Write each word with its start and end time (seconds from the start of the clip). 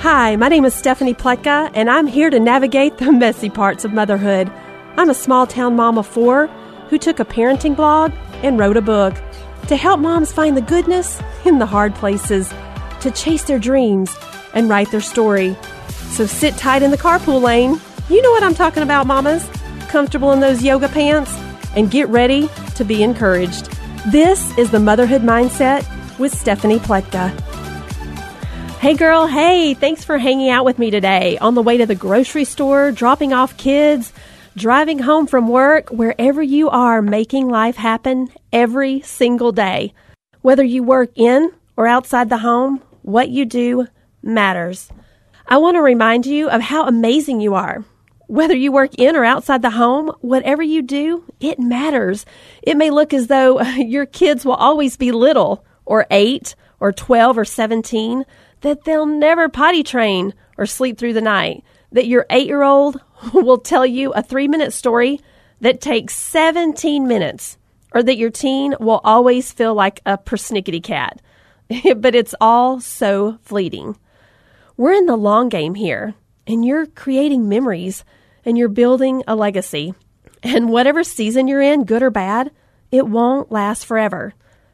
Hi, 0.00 0.34
my 0.36 0.48
name 0.48 0.64
is 0.64 0.72
Stephanie 0.72 1.12
Pletka, 1.12 1.70
and 1.74 1.90
I'm 1.90 2.06
here 2.06 2.30
to 2.30 2.40
navigate 2.40 2.96
the 2.96 3.12
messy 3.24 3.50
parts 3.50 3.84
of 3.84 3.92
motherhood. 3.92 4.50
I'm 4.96 5.10
a 5.10 5.14
small 5.14 5.46
town 5.46 5.76
mom 5.76 5.98
of 5.98 6.06
four 6.06 6.46
who 6.88 6.96
took 6.96 7.20
a 7.20 7.24
parenting 7.26 7.76
blog 7.76 8.10
and 8.42 8.58
wrote 8.58 8.78
a 8.78 8.80
book 8.80 9.14
to 9.68 9.76
help 9.76 10.00
moms 10.00 10.32
find 10.32 10.56
the 10.56 10.62
goodness 10.62 11.20
in 11.44 11.58
the 11.58 11.66
hard 11.66 11.94
places, 11.94 12.50
to 13.02 13.10
chase 13.10 13.42
their 13.42 13.58
dreams 13.58 14.16
and 14.54 14.70
write 14.70 14.90
their 14.90 15.02
story. 15.02 15.54
So 15.88 16.24
sit 16.24 16.56
tight 16.56 16.82
in 16.82 16.92
the 16.92 16.96
carpool 16.96 17.42
lane. 17.42 17.78
You 18.08 18.22
know 18.22 18.30
what 18.30 18.42
I'm 18.42 18.54
talking 18.54 18.82
about, 18.82 19.06
mamas. 19.06 19.46
Comfortable 19.88 20.32
in 20.32 20.40
those 20.40 20.62
yoga 20.62 20.88
pants 20.88 21.36
and 21.76 21.90
get 21.90 22.08
ready 22.08 22.48
to 22.76 22.84
be 22.86 23.02
encouraged. 23.02 23.70
This 24.10 24.56
is 24.56 24.70
the 24.70 24.80
Motherhood 24.80 25.20
Mindset 25.20 25.86
with 26.18 26.34
Stephanie 26.34 26.78
Pletka. 26.78 27.49
Hey 28.80 28.94
girl, 28.94 29.26
hey, 29.26 29.74
thanks 29.74 30.04
for 30.04 30.16
hanging 30.16 30.48
out 30.48 30.64
with 30.64 30.78
me 30.78 30.90
today 30.90 31.36
on 31.36 31.54
the 31.54 31.60
way 31.60 31.76
to 31.76 31.84
the 31.84 31.94
grocery 31.94 32.46
store, 32.46 32.92
dropping 32.92 33.34
off 33.34 33.58
kids, 33.58 34.10
driving 34.56 34.98
home 34.98 35.26
from 35.26 35.48
work, 35.48 35.90
wherever 35.90 36.42
you 36.42 36.70
are 36.70 37.02
making 37.02 37.50
life 37.50 37.76
happen 37.76 38.30
every 38.54 39.02
single 39.02 39.52
day. 39.52 39.92
Whether 40.40 40.64
you 40.64 40.82
work 40.82 41.10
in 41.14 41.52
or 41.76 41.86
outside 41.86 42.30
the 42.30 42.38
home, 42.38 42.82
what 43.02 43.28
you 43.28 43.44
do 43.44 43.86
matters. 44.22 44.88
I 45.46 45.58
want 45.58 45.74
to 45.74 45.82
remind 45.82 46.24
you 46.24 46.48
of 46.48 46.62
how 46.62 46.86
amazing 46.86 47.42
you 47.42 47.52
are. 47.56 47.84
Whether 48.28 48.56
you 48.56 48.72
work 48.72 48.98
in 48.98 49.14
or 49.14 49.26
outside 49.26 49.60
the 49.60 49.68
home, 49.68 50.10
whatever 50.22 50.62
you 50.62 50.80
do, 50.80 51.24
it 51.38 51.58
matters. 51.58 52.24
It 52.62 52.78
may 52.78 52.88
look 52.88 53.12
as 53.12 53.26
though 53.26 53.60
your 53.76 54.06
kids 54.06 54.46
will 54.46 54.54
always 54.54 54.96
be 54.96 55.12
little, 55.12 55.66
or 55.84 56.06
8, 56.10 56.54
or 56.78 56.92
12, 56.92 57.36
or 57.36 57.44
17 57.44 58.24
that 58.60 58.84
they'll 58.84 59.06
never 59.06 59.48
potty 59.48 59.82
train 59.82 60.34
or 60.58 60.66
sleep 60.66 60.98
through 60.98 61.14
the 61.14 61.20
night, 61.20 61.64
that 61.92 62.06
your 62.06 62.26
eight 62.30 62.46
year 62.46 62.62
old 62.62 63.00
will 63.34 63.58
tell 63.58 63.86
you 63.86 64.12
a 64.12 64.22
three 64.22 64.48
minute 64.48 64.72
story 64.72 65.20
that 65.60 65.80
takes 65.80 66.16
17 66.16 67.06
minutes, 67.06 67.58
or 67.92 68.02
that 68.02 68.16
your 68.16 68.30
teen 68.30 68.74
will 68.80 69.00
always 69.04 69.52
feel 69.52 69.74
like 69.74 70.00
a 70.06 70.16
persnickety 70.16 70.82
cat. 70.82 71.20
but 71.96 72.14
it's 72.14 72.34
all 72.40 72.80
so 72.80 73.38
fleeting. 73.42 73.96
We're 74.76 74.94
in 74.94 75.06
the 75.06 75.16
long 75.16 75.48
game 75.50 75.74
here, 75.74 76.14
and 76.46 76.64
you're 76.64 76.86
creating 76.86 77.48
memories 77.48 78.04
and 78.44 78.56
you're 78.56 78.68
building 78.68 79.22
a 79.28 79.36
legacy. 79.36 79.94
And 80.42 80.70
whatever 80.70 81.04
season 81.04 81.48
you're 81.48 81.60
in, 81.60 81.84
good 81.84 82.02
or 82.02 82.10
bad, 82.10 82.50
it 82.90 83.06
won't 83.06 83.52
last 83.52 83.84
forever. 83.84 84.32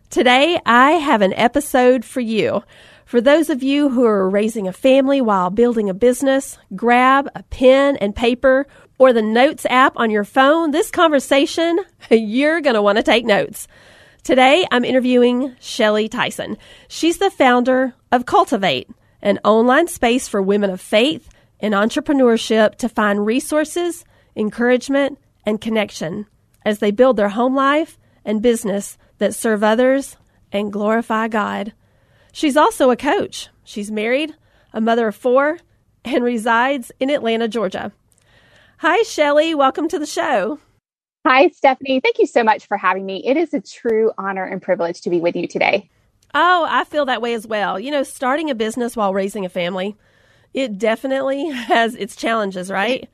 Today, 0.09 0.61
I 0.65 0.93
have 0.93 1.23
an 1.23 1.35
episode 1.35 2.05
for 2.05 2.21
you. 2.21 2.63
For 3.07 3.21
those 3.21 3.51
of 3.51 3.63
you 3.63 3.89
who 3.89 4.05
are 4.05 4.29
raising 4.29 4.67
a 4.67 4.73
family 4.73 5.21
while 5.21 5.49
building 5.49 5.89
a 5.89 5.95
business, 5.95 6.59
grab 6.75 7.31
a 7.37 7.45
pen 7.45 7.97
and 7.99 8.17
paper 8.17 8.67
or 8.99 9.13
the 9.13 9.23
Notes 9.23 9.65
app 9.71 9.93
on 9.95 10.11
your 10.11 10.25
phone. 10.25 10.73
This 10.73 10.91
conversation, 10.91 11.79
you're 12.11 12.61
going 12.61 12.75
to 12.75 12.83
want 12.83 12.97
to 12.99 13.05
take 13.05 13.25
notes. 13.25 13.69
Today, 14.25 14.67
I'm 14.73 14.85
interviewing 14.85 15.55
Shelly 15.61 16.09
Tyson. 16.09 16.59
She's 16.89 17.19
the 17.19 17.31
founder 17.31 17.95
of 18.11 18.27
Cultivate, 18.27 18.91
an 19.23 19.39
online 19.45 19.87
space 19.87 20.27
for 20.27 20.43
women 20.43 20.71
of 20.71 20.81
faith 20.81 21.29
and 21.61 21.75
entrepreneurship 21.75 22.75
to 22.79 22.89
find 22.89 23.25
resources, 23.25 24.05
encouragement, 24.35 25.21
and 25.45 25.61
connection 25.61 26.27
as 26.65 26.81
they 26.81 26.91
build 26.91 27.17
their 27.17 27.29
home 27.29 27.55
life 27.55 28.01
and 28.25 28.43
business 28.43 28.99
that 29.19 29.33
serve 29.33 29.63
others 29.63 30.17
and 30.51 30.73
glorify 30.73 31.29
God. 31.29 31.73
She's 32.37 32.59
also 32.59 32.91
a 32.91 32.97
coach. 32.97 33.49
She's 33.65 33.91
married, 33.91 34.35
a 34.75 34.79
mother 34.79 35.09
of 35.09 35.17
four, 35.17 35.57
and 36.05 36.23
resides 36.23 36.93
in 37.01 37.09
Atlanta, 37.09 37.49
Georgia. 37.49 37.93
Hi, 38.81 39.03
Shelly. 39.05 39.55
Welcome 39.55 39.89
to 39.89 39.99
the 39.99 40.05
show. 40.05 40.59
Hi, 41.27 41.49
Stephanie. 41.49 41.99
Thank 42.01 42.19
you 42.19 42.27
so 42.27 42.45
much 42.45 42.67
for 42.67 42.77
having 42.77 43.07
me. 43.07 43.27
It 43.27 43.39
is 43.39 43.55
a 43.55 43.63
true 43.63 44.13
honor 44.19 44.45
and 44.45 44.61
privilege 44.61 45.01
to 45.01 45.09
be 45.09 45.19
with 45.19 45.35
you 45.35 45.49
today. 45.49 45.89
Oh, 46.35 46.67
I 46.69 46.85
feel 46.85 47.07
that 47.07 47.23
way 47.23 47.33
as 47.33 47.47
well. 47.47 47.81
You 47.81 47.91
know, 47.91 48.03
starting 48.03 48.51
a 48.51 48.55
business 48.55 48.95
while 48.97 49.15
raising 49.15 49.47
a 49.47 49.49
family, 49.49 49.97
it 50.53 50.77
definitely 50.77 51.49
has 51.53 51.95
its 51.95 52.17
challenges, 52.17 52.71
right? 52.71 53.09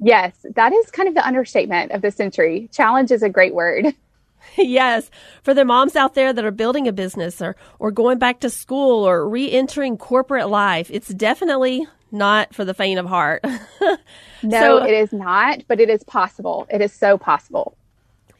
Yes, 0.00 0.34
that 0.56 0.72
is 0.72 0.90
kind 0.90 1.08
of 1.08 1.14
the 1.14 1.24
understatement 1.24 1.92
of 1.92 2.02
the 2.02 2.10
century. 2.10 2.68
Challenge 2.72 3.12
is 3.12 3.22
a 3.22 3.28
great 3.28 3.54
word. 3.54 3.94
yes, 4.56 5.10
for 5.42 5.54
the 5.54 5.64
moms 5.64 5.96
out 5.96 6.14
there 6.14 6.32
that 6.32 6.44
are 6.44 6.50
building 6.50 6.88
a 6.88 6.92
business 6.92 7.40
or 7.40 7.56
or 7.78 7.90
going 7.90 8.18
back 8.18 8.40
to 8.40 8.50
school 8.50 9.06
or 9.06 9.28
re-entering 9.28 9.96
corporate 9.96 10.48
life, 10.48 10.90
it's 10.92 11.08
definitely 11.08 11.86
not 12.10 12.54
for 12.54 12.64
the 12.64 12.74
faint 12.74 12.98
of 12.98 13.06
heart. 13.06 13.44
no, 14.42 14.60
so, 14.60 14.82
it 14.82 14.94
is 14.94 15.12
not, 15.12 15.62
but 15.68 15.80
it 15.80 15.90
is 15.90 16.02
possible. 16.04 16.66
It 16.70 16.80
is 16.80 16.92
so 16.92 17.18
possible. 17.18 17.76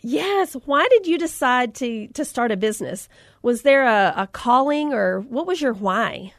Yes. 0.01 0.55
Why 0.65 0.87
did 0.89 1.07
you 1.07 1.19
decide 1.19 1.75
to 1.77 2.09
to 2.09 2.25
start 2.25 2.53
a 2.53 2.57
business? 2.57 3.09
Was 3.43 3.63
there 3.63 3.85
a, 3.85 4.15
a 4.17 4.27
calling 4.29 4.93
or 4.93 5.21
what 5.21 5.47
was 5.47 5.61
your 5.61 5.73
why? 5.73 6.33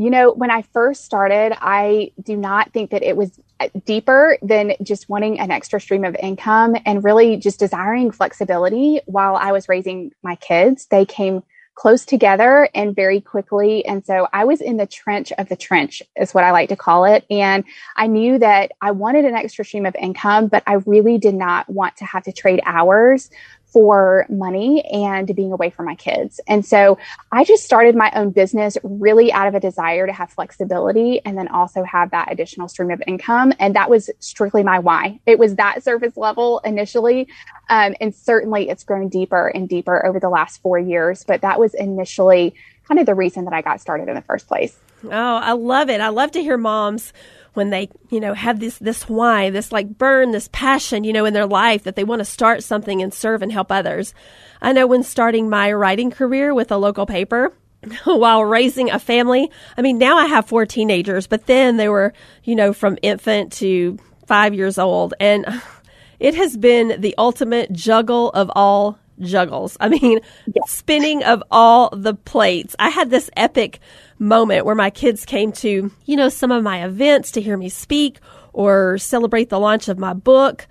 You 0.00 0.08
know, 0.08 0.32
when 0.32 0.50
I 0.50 0.62
first 0.62 1.04
started, 1.04 1.54
I 1.60 2.12
do 2.22 2.34
not 2.34 2.72
think 2.72 2.92
that 2.92 3.02
it 3.02 3.18
was 3.18 3.38
uh, 3.60 3.68
deeper 3.84 4.38
than 4.40 4.72
just 4.82 5.10
wanting 5.10 5.38
an 5.38 5.50
extra 5.50 5.78
stream 5.78 6.06
of 6.06 6.16
income 6.22 6.74
and 6.86 7.04
really 7.04 7.36
just 7.36 7.58
desiring 7.58 8.10
flexibility 8.10 9.02
while 9.04 9.36
I 9.36 9.52
was 9.52 9.68
raising 9.68 10.12
my 10.22 10.36
kids. 10.36 10.86
They 10.86 11.04
came 11.04 11.42
close 11.74 12.06
together 12.06 12.70
and 12.74 12.96
very 12.96 13.20
quickly. 13.20 13.84
And 13.84 14.04
so 14.04 14.26
I 14.32 14.46
was 14.46 14.62
in 14.62 14.78
the 14.78 14.86
trench 14.86 15.32
of 15.36 15.50
the 15.50 15.56
trench, 15.56 16.02
is 16.16 16.32
what 16.32 16.44
I 16.44 16.50
like 16.50 16.70
to 16.70 16.76
call 16.76 17.04
it. 17.04 17.26
And 17.28 17.64
I 17.94 18.06
knew 18.06 18.38
that 18.38 18.72
I 18.80 18.92
wanted 18.92 19.26
an 19.26 19.34
extra 19.34 19.66
stream 19.66 19.84
of 19.84 19.94
income, 19.96 20.48
but 20.48 20.62
I 20.66 20.74
really 20.86 21.18
did 21.18 21.34
not 21.34 21.68
want 21.68 21.98
to 21.98 22.06
have 22.06 22.24
to 22.24 22.32
trade 22.32 22.60
hours 22.64 23.30
for 23.72 24.26
money 24.28 24.82
and 24.86 25.34
being 25.34 25.52
away 25.52 25.70
from 25.70 25.86
my 25.86 25.94
kids. 25.94 26.40
And 26.46 26.64
so 26.64 26.98
I 27.30 27.44
just 27.44 27.64
started 27.64 27.94
my 27.94 28.10
own 28.14 28.30
business 28.30 28.76
really 28.82 29.32
out 29.32 29.46
of 29.46 29.54
a 29.54 29.60
desire 29.60 30.06
to 30.06 30.12
have 30.12 30.30
flexibility 30.30 31.20
and 31.24 31.38
then 31.38 31.48
also 31.48 31.84
have 31.84 32.10
that 32.10 32.30
additional 32.30 32.68
stream 32.68 32.90
of 32.90 33.02
income. 33.06 33.52
And 33.58 33.76
that 33.76 33.88
was 33.88 34.10
strictly 34.18 34.62
my 34.62 34.78
why. 34.78 35.20
It 35.26 35.38
was 35.38 35.56
that 35.56 35.82
surface 35.82 36.16
level 36.16 36.60
initially. 36.64 37.28
Um, 37.68 37.94
and 38.00 38.14
certainly 38.14 38.68
it's 38.68 38.84
grown 38.84 39.08
deeper 39.08 39.48
and 39.48 39.68
deeper 39.68 40.04
over 40.04 40.18
the 40.18 40.28
last 40.28 40.60
four 40.62 40.78
years. 40.78 41.24
But 41.24 41.42
that 41.42 41.60
was 41.60 41.74
initially 41.74 42.54
kind 42.88 42.98
of 42.98 43.06
the 43.06 43.14
reason 43.14 43.44
that 43.44 43.54
I 43.54 43.62
got 43.62 43.80
started 43.80 44.08
in 44.08 44.14
the 44.14 44.22
first 44.22 44.48
place. 44.48 44.76
Oh, 45.04 45.36
I 45.36 45.52
love 45.52 45.88
it. 45.88 46.00
I 46.00 46.08
love 46.08 46.32
to 46.32 46.42
hear 46.42 46.58
moms 46.58 47.12
when 47.54 47.70
they, 47.70 47.90
you 48.10 48.20
know, 48.20 48.34
have 48.34 48.60
this 48.60 48.78
this 48.78 49.08
why, 49.08 49.50
this 49.50 49.72
like 49.72 49.98
burn, 49.98 50.30
this 50.30 50.48
passion, 50.52 51.04
you 51.04 51.12
know, 51.12 51.24
in 51.24 51.34
their 51.34 51.46
life 51.46 51.84
that 51.84 51.96
they 51.96 52.04
want 52.04 52.20
to 52.20 52.24
start 52.24 52.62
something 52.62 53.02
and 53.02 53.12
serve 53.12 53.42
and 53.42 53.52
help 53.52 53.70
others. 53.72 54.14
I 54.62 54.72
know 54.72 54.86
when 54.86 55.02
starting 55.02 55.48
my 55.48 55.72
writing 55.72 56.10
career 56.10 56.54
with 56.54 56.70
a 56.70 56.76
local 56.76 57.06
paper, 57.06 57.52
while 58.04 58.44
raising 58.44 58.90
a 58.90 58.98
family. 58.98 59.50
I 59.76 59.82
mean, 59.82 59.98
now 59.98 60.16
I 60.16 60.26
have 60.26 60.46
four 60.46 60.66
teenagers, 60.66 61.26
but 61.26 61.46
then 61.46 61.76
they 61.76 61.88
were, 61.88 62.12
you 62.44 62.54
know, 62.54 62.72
from 62.72 62.98
infant 63.02 63.52
to 63.54 63.98
five 64.26 64.54
years 64.54 64.78
old. 64.78 65.14
And 65.20 65.46
it 66.20 66.34
has 66.34 66.56
been 66.56 67.00
the 67.00 67.14
ultimate 67.18 67.72
juggle 67.72 68.30
of 68.30 68.50
all 68.54 68.98
juggles. 69.20 69.76
I 69.80 69.88
mean, 69.88 70.20
spinning 70.66 71.22
of 71.24 71.42
all 71.50 71.90
the 71.90 72.14
plates. 72.14 72.74
I 72.78 72.88
had 72.88 73.10
this 73.10 73.30
epic 73.36 73.80
moment 74.18 74.66
where 74.66 74.74
my 74.74 74.90
kids 74.90 75.24
came 75.24 75.52
to, 75.52 75.90
you 76.04 76.16
know, 76.16 76.28
some 76.28 76.50
of 76.50 76.62
my 76.62 76.84
events 76.84 77.30
to 77.32 77.40
hear 77.40 77.56
me 77.56 77.68
speak 77.68 78.18
or 78.52 78.98
celebrate 78.98 79.48
the 79.48 79.60
launch 79.60 79.88
of 79.88 79.98
my 79.98 80.12
book. 80.12 80.66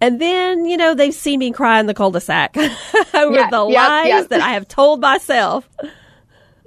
And 0.00 0.20
then, 0.20 0.64
you 0.64 0.76
know, 0.76 0.94
they've 0.94 1.14
seen 1.14 1.40
me 1.40 1.52
cry 1.52 1.78
in 1.78 1.86
the 1.86 1.94
cul-de-sac 1.94 2.56
over 3.14 3.34
yeah, 3.34 3.50
the 3.50 3.66
yeah, 3.68 3.88
lies 3.88 4.08
yeah. 4.08 4.22
that 4.30 4.40
I 4.40 4.52
have 4.52 4.66
told 4.66 5.00
myself. 5.00 5.68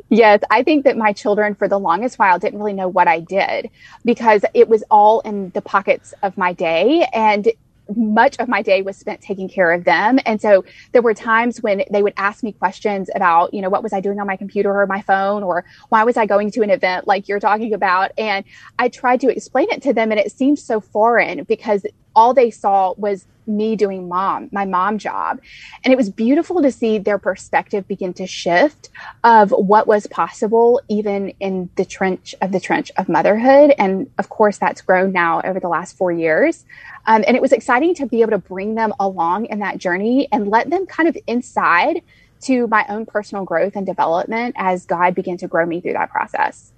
Yes, 0.09 0.41
I 0.51 0.61
think 0.61 0.85
that 0.85 0.95
my 0.95 1.11
children 1.13 1.55
for 1.55 1.67
the 1.67 1.79
longest 1.79 2.19
while 2.19 2.38
didn't 2.38 2.59
really 2.59 2.74
know 2.74 2.88
what 2.88 3.07
I 3.07 3.19
did 3.19 3.71
because 4.06 4.45
it 4.53 4.69
was 4.69 4.83
all 4.91 5.21
in 5.21 5.50
the 5.51 5.62
pockets 5.62 6.13
of 6.21 6.38
my 6.38 6.53
day. 6.53 7.07
And 7.12 7.51
much 7.95 8.38
of 8.39 8.47
my 8.47 8.62
day 8.62 8.81
was 8.81 8.97
spent 8.97 9.21
taking 9.21 9.50
care 9.50 9.71
of 9.71 9.83
them. 9.83 10.19
And 10.25 10.41
so 10.41 10.63
there 10.91 11.01
were 11.01 11.13
times 11.13 11.62
when 11.62 11.83
they 11.91 12.01
would 12.01 12.13
ask 12.18 12.44
me 12.44 12.51
questions 12.51 13.09
about, 13.15 13.53
you 13.53 13.62
know, 13.62 13.69
what 13.69 13.83
was 13.83 13.94
I 13.94 14.00
doing 14.00 14.19
on 14.19 14.27
my 14.27 14.38
computer 14.38 14.74
or 14.74 14.88
my 14.88 15.01
phone 15.01 15.44
or 15.44 15.65
why 15.89 16.03
was 16.03 16.18
I 16.18 16.25
going 16.25 16.51
to 16.51 16.62
an 16.62 16.69
event 16.69 17.07
like 17.07 17.27
you're 17.27 17.39
talking 17.39 17.74
about? 17.74 18.12
And 18.18 18.45
I 18.80 18.89
tried 18.89 19.21
to 19.21 19.30
explain 19.30 19.68
it 19.71 19.81
to 19.83 19.94
them 19.94 20.12
and 20.12 20.19
it 20.19 20.31
seemed 20.31 20.59
so 20.59 20.80
foreign 20.80 21.44
because 21.44 21.85
all 22.15 22.33
they 22.33 22.51
saw 22.51 22.94
was 22.98 23.25
me 23.48 23.75
doing 23.75 24.07
mom, 24.07 24.50
my 24.51 24.65
mom 24.65 24.98
job. 24.98 25.39
And 25.83 25.92
it 25.92 25.98
was 25.98 26.10
beautiful 26.10 26.62
to 26.62 26.71
see 26.71 26.98
their 26.98 27.18
perspective 27.18 27.88
begin 27.88 28.13
to 28.15 28.27
shift 28.27 28.89
of 29.24 29.51
what 29.51 29.88
was 29.88 30.07
possible, 30.07 30.81
even 30.88 31.33
in 31.39 31.69
the 31.75 31.86
trench 31.86 32.36
of 32.42 32.51
the 32.51 32.60
trench 32.60 32.92
of 32.98 33.10
motherhood. 33.10 33.74
And 33.77 34.10
of 34.18 34.30
course, 34.30 34.57
that's 34.57 34.81
grown 34.81 35.12
now 35.12 35.42
over 35.42 35.60
the 35.60 35.68
last 35.68 35.98
four 35.98 36.12
years. 36.12 36.65
Um, 37.06 37.24
and 37.27 37.36
it 37.36 37.42
was 37.42 37.51
exciting 37.51 37.95
to 37.95 38.06
be 38.06 38.21
able 38.21 38.31
to 38.31 38.38
bring 38.38 38.75
them 38.75 38.94
along 39.00 39.48
in 39.48 39.60
that 39.60 39.77
journey 39.77 40.27
and 40.31 40.48
let 40.48 40.69
them 40.69 40.86
kind 40.86 41.10
of 41.10 41.18
inside 41.27 42.01
to 42.42 42.68
my 42.68 42.86
own 42.89 43.06
personal 43.06 43.45
growth 43.45 43.75
and 43.75 43.86
development 43.86 44.56
as 44.57 44.86
God 44.86 45.15
began 45.15 45.38
to 45.38 45.48
grow 45.48 45.65
me 45.65 45.80
through 45.80 45.94
that 45.94 46.12
process. 46.12 46.73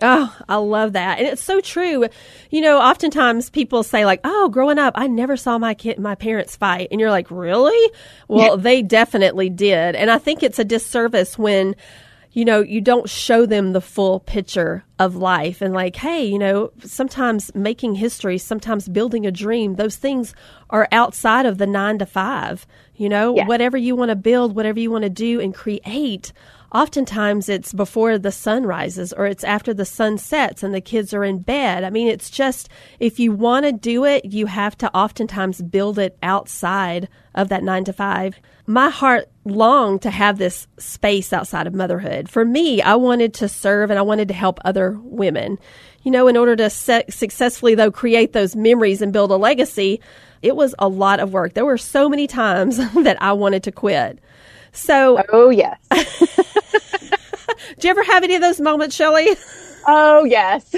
Oh, 0.00 0.36
I 0.48 0.56
love 0.56 0.92
that. 0.92 1.18
And 1.18 1.26
it's 1.26 1.42
so 1.42 1.60
true. 1.60 2.06
You 2.50 2.60
know, 2.60 2.78
oftentimes 2.78 3.50
people 3.50 3.82
say 3.82 4.04
like, 4.04 4.20
"Oh, 4.24 4.48
growing 4.48 4.78
up, 4.78 4.94
I 4.96 5.06
never 5.06 5.36
saw 5.36 5.58
my 5.58 5.74
kid 5.74 5.98
my 5.98 6.14
parents 6.14 6.56
fight." 6.56 6.88
And 6.90 7.00
you're 7.00 7.10
like, 7.10 7.30
"Really?" 7.30 7.92
Well, 8.28 8.56
yeah. 8.56 8.62
they 8.62 8.82
definitely 8.82 9.50
did. 9.50 9.94
And 9.96 10.10
I 10.10 10.18
think 10.18 10.42
it's 10.42 10.58
a 10.58 10.64
disservice 10.64 11.36
when 11.38 11.74
you 12.32 12.44
know, 12.44 12.60
you 12.60 12.80
don't 12.80 13.08
show 13.08 13.46
them 13.46 13.72
the 13.72 13.80
full 13.80 14.20
picture 14.20 14.84
of 14.98 15.16
life 15.16 15.60
and 15.60 15.74
like, 15.74 15.96
hey, 15.96 16.24
you 16.24 16.38
know, 16.38 16.70
sometimes 16.84 17.52
making 17.54 17.94
history, 17.94 18.38
sometimes 18.38 18.88
building 18.88 19.26
a 19.26 19.32
dream, 19.32 19.74
those 19.74 19.96
things 19.96 20.34
are 20.70 20.86
outside 20.92 21.46
of 21.46 21.58
the 21.58 21.66
9 21.66 21.98
to 21.98 22.06
5. 22.06 22.66
You 22.94 23.08
know, 23.08 23.36
yeah. 23.36 23.46
whatever 23.46 23.76
you 23.76 23.96
want 23.96 24.10
to 24.10 24.16
build, 24.16 24.54
whatever 24.54 24.78
you 24.78 24.90
want 24.90 25.02
to 25.02 25.10
do 25.10 25.40
and 25.40 25.54
create 25.54 26.32
oftentimes 26.72 27.48
it's 27.48 27.72
before 27.72 28.18
the 28.18 28.32
sun 28.32 28.64
rises 28.64 29.12
or 29.12 29.26
it's 29.26 29.44
after 29.44 29.72
the 29.72 29.84
sun 29.84 30.18
sets 30.18 30.62
and 30.62 30.74
the 30.74 30.80
kids 30.80 31.14
are 31.14 31.24
in 31.24 31.38
bed. 31.38 31.84
I 31.84 31.90
mean, 31.90 32.08
it's 32.08 32.30
just 32.30 32.68
if 33.00 33.18
you 33.18 33.32
want 33.32 33.64
to 33.64 33.72
do 33.72 34.04
it, 34.04 34.24
you 34.24 34.46
have 34.46 34.76
to 34.78 34.94
oftentimes 34.94 35.62
build 35.62 35.98
it 35.98 36.18
outside 36.22 37.08
of 37.34 37.48
that 37.48 37.62
nine 37.62 37.84
to 37.84 37.92
five. 37.92 38.38
My 38.66 38.90
heart 38.90 39.30
longed 39.44 40.02
to 40.02 40.10
have 40.10 40.36
this 40.36 40.66
space 40.76 41.32
outside 41.32 41.66
of 41.66 41.74
motherhood. 41.74 42.28
For 42.28 42.44
me, 42.44 42.82
I 42.82 42.96
wanted 42.96 43.32
to 43.34 43.48
serve 43.48 43.90
and 43.90 43.98
I 43.98 44.02
wanted 44.02 44.28
to 44.28 44.34
help 44.34 44.60
other 44.64 44.98
women. 45.02 45.58
You 46.02 46.10
know, 46.10 46.28
in 46.28 46.36
order 46.36 46.54
to 46.56 46.68
successfully, 46.68 47.74
though, 47.74 47.90
create 47.90 48.32
those 48.34 48.54
memories 48.54 49.00
and 49.00 49.12
build 49.12 49.30
a 49.30 49.36
legacy, 49.36 50.00
it 50.42 50.54
was 50.54 50.74
a 50.78 50.88
lot 50.88 51.20
of 51.20 51.32
work. 51.32 51.54
There 51.54 51.64
were 51.64 51.78
so 51.78 52.08
many 52.08 52.26
times 52.26 52.76
that 52.94 53.20
I 53.22 53.32
wanted 53.32 53.62
to 53.64 53.72
quit. 53.72 54.18
So, 54.72 55.22
oh 55.30 55.50
yes. 55.50 55.78
Do 57.78 57.86
you 57.86 57.90
ever 57.90 58.02
have 58.04 58.24
any 58.24 58.34
of 58.34 58.42
those 58.42 58.60
moments, 58.60 58.94
Shelly? 58.94 59.28
Oh 59.86 60.24
yes. 60.24 60.74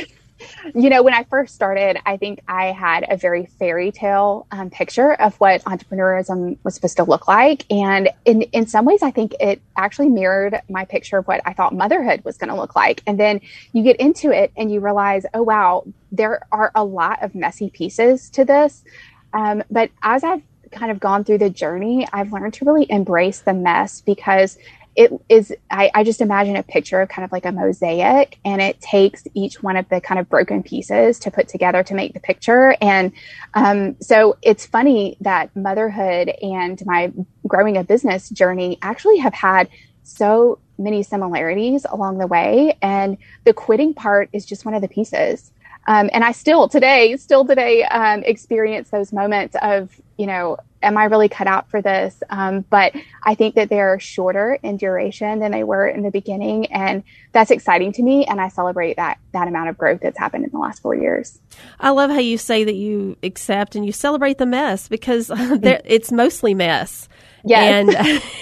You 0.75 0.89
know, 0.89 1.03
when 1.03 1.15
I 1.15 1.25
first 1.25 1.55
started, 1.55 1.99
I 2.07 2.17
think 2.17 2.41
I 2.49 2.67
had 2.67 3.05
a 3.09 3.17
very 3.17 3.47
fairy 3.47 3.93
tale 3.93 4.47
um, 4.51 4.71
picture 4.71 5.15
of 5.15 5.35
what 5.37 5.63
entrepreneurism 5.65 6.59
was 6.65 6.75
supposed 6.75 6.97
to 6.97 7.05
look 7.05 7.29
like. 7.29 7.65
And 7.71 8.11
in, 8.25 8.43
in 8.43 8.67
some 8.67 8.85
ways, 8.85 9.03
I 9.03 9.11
think 9.11 9.35
it 9.41 9.61
actually 9.77 10.09
mirrored 10.09 10.61
my 10.69 10.85
picture 10.85 11.19
of 11.19 11.27
what 11.27 11.41
I 11.45 11.53
thought 11.53 11.75
motherhood 11.75 12.25
was 12.25 12.39
going 12.39 12.49
to 12.49 12.55
look 12.55 12.77
like. 12.77 13.03
And 13.07 13.19
then 13.19 13.41
you 13.73 13.83
get 13.83 13.97
into 13.97 14.31
it 14.31 14.53
and 14.57 14.73
you 14.73 14.81
realize, 14.81 15.27
oh, 15.35 15.43
wow, 15.43 15.85
there 16.13 16.47
are 16.53 16.73
a 16.75 16.85
lot 16.85 17.23
of 17.23 17.35
messy 17.35 17.71
pieces 17.71 18.31
to 18.31 18.45
this. 18.45 18.85
Um, 19.33 19.63
but 19.71 19.91
as 20.03 20.25
I've 20.25 20.43
kind 20.71 20.91
of 20.91 21.01
gone 21.01 21.25
through 21.25 21.39
the 21.39 21.51
journey, 21.51 22.07
I've 22.13 22.33
learned 22.33 22.55
to 22.55 22.65
really 22.65 22.87
embrace 22.91 23.41
the 23.41 23.55
mess 23.55 24.01
because 24.01 24.59
it 24.97 25.13
is 25.29 25.55
I, 25.71 25.91
I, 25.95 26.03
just 26.03 26.21
imagine 26.21 26.57
a 26.57 26.65
picture 26.65 27.01
of 27.01 27.09
kind 27.09 27.25
of 27.25 27.31
like 27.31 27.45
a 27.45 27.53
mosaic 27.53 28.39
and 28.45 28.61
it 28.61 28.81
takes 28.81 29.23
each 29.35 29.63
one 29.63 29.77
of 29.77 29.89
the 29.89 30.01
kind 30.01 30.19
of 30.19 30.29
broken 30.29 30.65
pieces 30.65 31.21
to 31.21 31.31
put 31.31 31.47
together 31.47 31.85
to 31.85 31.95
make 31.95 32.13
the 32.13 32.21
picture. 32.21 32.77
And 32.81 33.13
um, 33.55 33.97
so 34.01 34.37
it's 34.43 34.67
funny 34.67 35.17
that 35.21 35.55
motherhood 35.55 36.31
and 36.43 36.85
my 36.85 37.13
growing 37.47 37.77
a 37.77 37.85
business 37.85 38.29
journey 38.31 38.79
actually 38.83 39.19
have 39.19 39.35
had 39.35 39.69
so 40.03 40.59
many 40.77 41.03
similarities 41.03 41.87
along 41.89 42.19
the 42.19 42.27
way. 42.27 42.77
And 42.83 43.17
the 43.45 43.53
quitting 43.53 43.95
part 43.95 44.29
is 44.33 44.45
just 44.45 44.65
one 44.65 44.75
of 44.75 44.83
the 44.83 44.89
pieces 44.89 45.53
um, 45.87 46.11
and 46.13 46.25
I 46.25 46.33
still 46.33 46.69
today, 46.69 47.17
still 47.17 47.45
today, 47.45 47.85
um, 47.85 48.23
experience 48.25 48.91
those 48.91 49.13
moments 49.13 49.57
of, 49.61 50.01
you 50.17 50.27
know, 50.27 50.59
am 50.83 50.97
I 50.97 51.05
really 51.05 51.29
cut 51.29 51.47
out 51.47 51.71
for 51.71 51.83
this? 51.83 52.23
Um, 52.31 52.65
but 52.71 52.95
I 53.23 53.35
think 53.35 53.55
that 53.55 53.69
they're 53.69 53.99
shorter 53.99 54.59
in 54.63 54.77
duration 54.77 55.39
than 55.41 55.53
they 55.53 55.65
were 55.65 55.87
in 55.87 56.03
the 56.03 56.11
beginning, 56.11 56.67
and 56.67 57.03
that's 57.33 57.51
exciting 57.51 57.93
to 57.95 58.03
me. 58.03 58.25
And 58.27 58.41
I 58.41 58.49
celebrate 58.49 58.97
that 58.97 59.19
that 59.33 59.49
amount 59.49 59.69
of 59.69 59.79
growth 59.79 60.01
that's 60.03 60.19
happened 60.19 60.45
in 60.45 60.51
the 60.51 60.59
last 60.59 60.83
four 60.83 60.95
years. 60.95 61.39
I 61.79 61.91
love 61.91 62.11
how 62.11 62.19
you 62.19 62.39
say 62.39 62.65
that 62.65 62.75
you 62.75 63.17
accept 63.23 63.75
and 63.75 63.85
you 63.85 63.93
celebrate 63.93 64.39
the 64.39 64.47
mess 64.47 64.89
because 64.89 65.31
it's 65.35 66.13
mostly 66.13 66.55
mess. 66.55 67.09
Yes. 67.45 67.95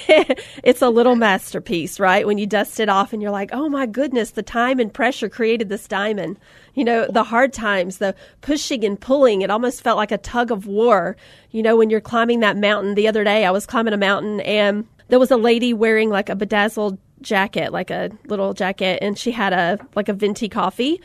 And 0.09 0.39
it's 0.65 0.83
a 0.83 0.89
little 0.89 1.17
masterpiece, 1.17 2.01
right? 2.01 2.27
When 2.27 2.39
you 2.39 2.47
dust 2.47 2.81
it 2.81 2.89
off 2.89 3.13
and 3.13 3.23
you're 3.23 3.31
like, 3.31 3.51
oh 3.53 3.69
my 3.69 3.87
goodness, 3.87 4.33
the 4.33 4.43
time 4.43 4.81
and 4.81 4.93
pressure 4.93 5.29
created 5.29 5.69
this 5.69 5.87
diamond. 5.87 6.39
You 6.75 6.85
know, 6.85 7.07
the 7.09 7.25
hard 7.25 7.53
times, 7.53 7.99
the 7.99 8.15
pushing 8.41 8.85
and 8.85 9.01
pulling, 9.01 9.43
it 9.43 9.51
almost 9.51 9.83
felt 9.83 9.97
like 9.97 10.13
a 10.13 10.19
tug 10.19 10.51
of 10.51 10.67
war. 10.67 11.17
You 11.51 11.63
know, 11.63 11.77
when 11.77 11.91
you're 11.91 12.01
climbing 12.01 12.41
that 12.41 12.57
mountain 12.57 12.95
the 12.95 13.09
other 13.09 13.25
day, 13.25 13.45
I 13.45 13.51
was 13.51 13.67
climbing 13.67 13.95
a 13.95 13.99
mountain 13.99 14.41
and 14.41 14.87
there 15.09 15.19
was 15.19 15.31
a 15.31 15.37
lady 15.37 15.73
wearing 15.73 16.11
like 16.11 16.29
a 16.29 16.37
bedazzled 16.37 16.99
jacket, 17.21 17.73
like 17.73 17.91
a 17.91 18.11
little 18.27 18.55
jacket, 18.55 18.99
and 19.03 19.19
she 19.19 19.33
had 19.33 19.53
a 19.53 19.79
like 19.95 20.09
a 20.09 20.13
venti 20.13 20.49
coffee. 20.49 21.01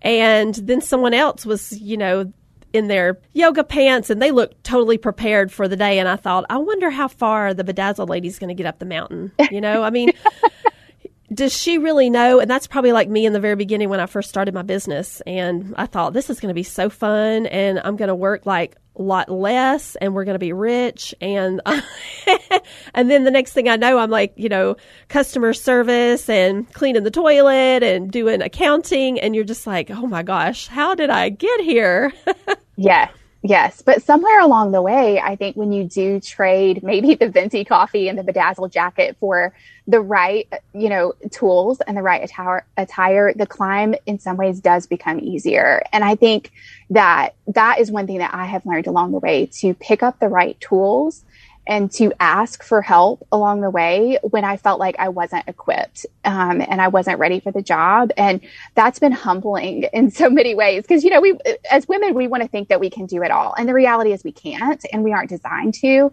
And 0.00 0.54
then 0.54 0.80
someone 0.80 1.12
else 1.12 1.44
was, 1.44 1.72
you 1.80 1.96
know, 1.96 2.32
in 2.72 2.88
their 2.88 3.18
yoga 3.32 3.64
pants 3.64 4.10
and 4.10 4.20
they 4.20 4.30
looked 4.30 4.62
totally 4.64 4.98
prepared 4.98 5.50
for 5.50 5.68
the 5.68 5.76
day. 5.76 5.98
And 5.98 6.08
I 6.08 6.16
thought, 6.16 6.44
I 6.50 6.58
wonder 6.58 6.90
how 6.90 7.08
far 7.08 7.54
the 7.54 7.64
bedazzled 7.64 8.08
lady's 8.08 8.38
going 8.38 8.48
to 8.48 8.54
get 8.54 8.66
up 8.66 8.78
the 8.78 8.86
mountain. 8.86 9.32
You 9.50 9.60
know, 9.60 9.82
I 9.82 9.90
mean, 9.90 10.12
does 11.32 11.56
she 11.56 11.78
really 11.78 12.10
know? 12.10 12.40
And 12.40 12.50
that's 12.50 12.66
probably 12.66 12.92
like 12.92 13.08
me 13.08 13.26
in 13.26 13.32
the 13.32 13.40
very 13.40 13.56
beginning 13.56 13.88
when 13.88 14.00
I 14.00 14.06
first 14.06 14.28
started 14.28 14.54
my 14.54 14.62
business. 14.62 15.20
And 15.22 15.74
I 15.76 15.86
thought, 15.86 16.12
this 16.12 16.30
is 16.30 16.40
going 16.40 16.48
to 16.48 16.54
be 16.54 16.62
so 16.62 16.90
fun 16.90 17.46
and 17.46 17.80
I'm 17.82 17.96
going 17.96 18.08
to 18.08 18.14
work 18.14 18.46
like 18.46 18.76
lot 19.02 19.28
less 19.30 19.96
and 19.96 20.14
we're 20.14 20.24
going 20.24 20.34
to 20.34 20.38
be 20.38 20.52
rich 20.52 21.14
and 21.20 21.60
and 22.94 23.10
then 23.10 23.24
the 23.24 23.30
next 23.30 23.52
thing 23.52 23.68
I 23.68 23.76
know 23.76 23.98
I'm 23.98 24.10
like 24.10 24.32
you 24.36 24.48
know 24.48 24.76
customer 25.08 25.52
service 25.54 26.28
and 26.28 26.70
cleaning 26.72 27.04
the 27.04 27.10
toilet 27.10 27.82
and 27.82 28.10
doing 28.10 28.42
accounting 28.42 29.20
and 29.20 29.34
you're 29.34 29.44
just 29.44 29.66
like 29.66 29.90
oh 29.90 30.06
my 30.06 30.22
gosh 30.22 30.66
how 30.66 30.94
did 30.94 31.10
I 31.10 31.28
get 31.28 31.60
here? 31.60 32.12
Yes 32.80 33.10
Yes, 33.42 33.82
but 33.82 34.02
somewhere 34.02 34.40
along 34.40 34.72
the 34.72 34.82
way, 34.82 35.20
I 35.20 35.36
think 35.36 35.56
when 35.56 35.70
you 35.70 35.84
do 35.84 36.18
trade 36.18 36.82
maybe 36.82 37.14
the 37.20 37.28
venti 37.28 37.64
coffee 37.64 38.08
and 38.08 38.18
the 38.18 38.24
bedazzled 38.24 38.72
jacket 38.72 39.16
for 39.20 39.54
the 39.86 40.00
right, 40.00 40.52
you 40.74 40.88
know, 40.88 41.14
tools 41.30 41.80
and 41.86 41.96
the 41.96 42.02
right 42.02 42.22
attire, 42.22 42.66
attire, 42.76 43.32
the 43.32 43.46
climb 43.46 43.94
in 44.06 44.18
some 44.18 44.36
ways 44.36 44.60
does 44.60 44.86
become 44.86 45.20
easier. 45.20 45.82
And 45.92 46.04
I 46.04 46.16
think 46.16 46.50
that 46.90 47.36
that 47.46 47.78
is 47.78 47.90
one 47.90 48.06
thing 48.06 48.18
that 48.18 48.34
I 48.34 48.44
have 48.46 48.66
learned 48.66 48.88
along 48.88 49.12
the 49.12 49.18
way 49.18 49.46
to 49.60 49.72
pick 49.74 50.02
up 50.02 50.18
the 50.18 50.28
right 50.28 50.58
tools 50.60 51.24
and 51.68 51.92
to 51.92 52.10
ask 52.18 52.62
for 52.64 52.80
help 52.80 53.28
along 53.30 53.60
the 53.60 53.68
way 53.68 54.18
when 54.22 54.42
I 54.42 54.56
felt 54.56 54.80
like 54.80 54.96
I 54.98 55.10
wasn't 55.10 55.46
equipped 55.46 56.06
um, 56.24 56.62
and 56.62 56.80
I 56.80 56.88
wasn't 56.88 57.18
ready 57.18 57.40
for 57.40 57.52
the 57.52 57.60
job. 57.60 58.10
And 58.16 58.40
that's 58.74 58.98
been 58.98 59.12
humbling 59.12 59.82
in 59.92 60.10
so 60.10 60.30
many 60.30 60.54
ways 60.54 60.82
because, 60.82 61.04
you 61.04 61.10
know, 61.10 61.20
we, 61.20 61.38
as 61.70 61.86
women, 61.86 62.14
we 62.14 62.26
want 62.26 62.42
to 62.42 62.48
think 62.48 62.68
that 62.68 62.80
we 62.80 62.88
can 62.88 63.04
do 63.04 63.22
it 63.22 63.30
all. 63.30 63.54
And 63.56 63.68
the 63.68 63.74
reality 63.74 64.12
is 64.12 64.24
we 64.24 64.32
can't 64.32 64.82
and 64.92 65.04
we 65.04 65.12
aren't 65.12 65.28
designed 65.28 65.74
to. 65.74 66.10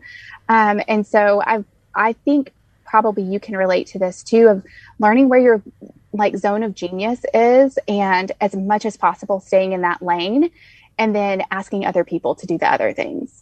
Um, 0.49 0.81
and 0.89 1.07
so 1.07 1.41
I, 1.41 1.63
I 1.95 2.13
think 2.13 2.51
probably 2.83 3.23
you 3.23 3.39
can 3.39 3.55
relate 3.55 3.87
to 3.87 3.99
this 3.99 4.23
too 4.23 4.49
of 4.49 4.63
learning 4.99 5.29
where 5.29 5.39
your 5.39 5.63
like 6.11 6.35
zone 6.35 6.63
of 6.63 6.75
genius 6.75 7.21
is 7.33 7.79
and 7.87 8.31
as 8.41 8.55
much 8.55 8.85
as 8.85 8.97
possible 8.97 9.39
staying 9.39 9.71
in 9.71 9.81
that 9.81 10.01
lane 10.01 10.51
and 10.97 11.15
then 11.15 11.43
asking 11.49 11.85
other 11.85 12.03
people 12.03 12.35
to 12.35 12.45
do 12.45 12.57
the 12.57 12.71
other 12.71 12.91
things. 12.93 13.41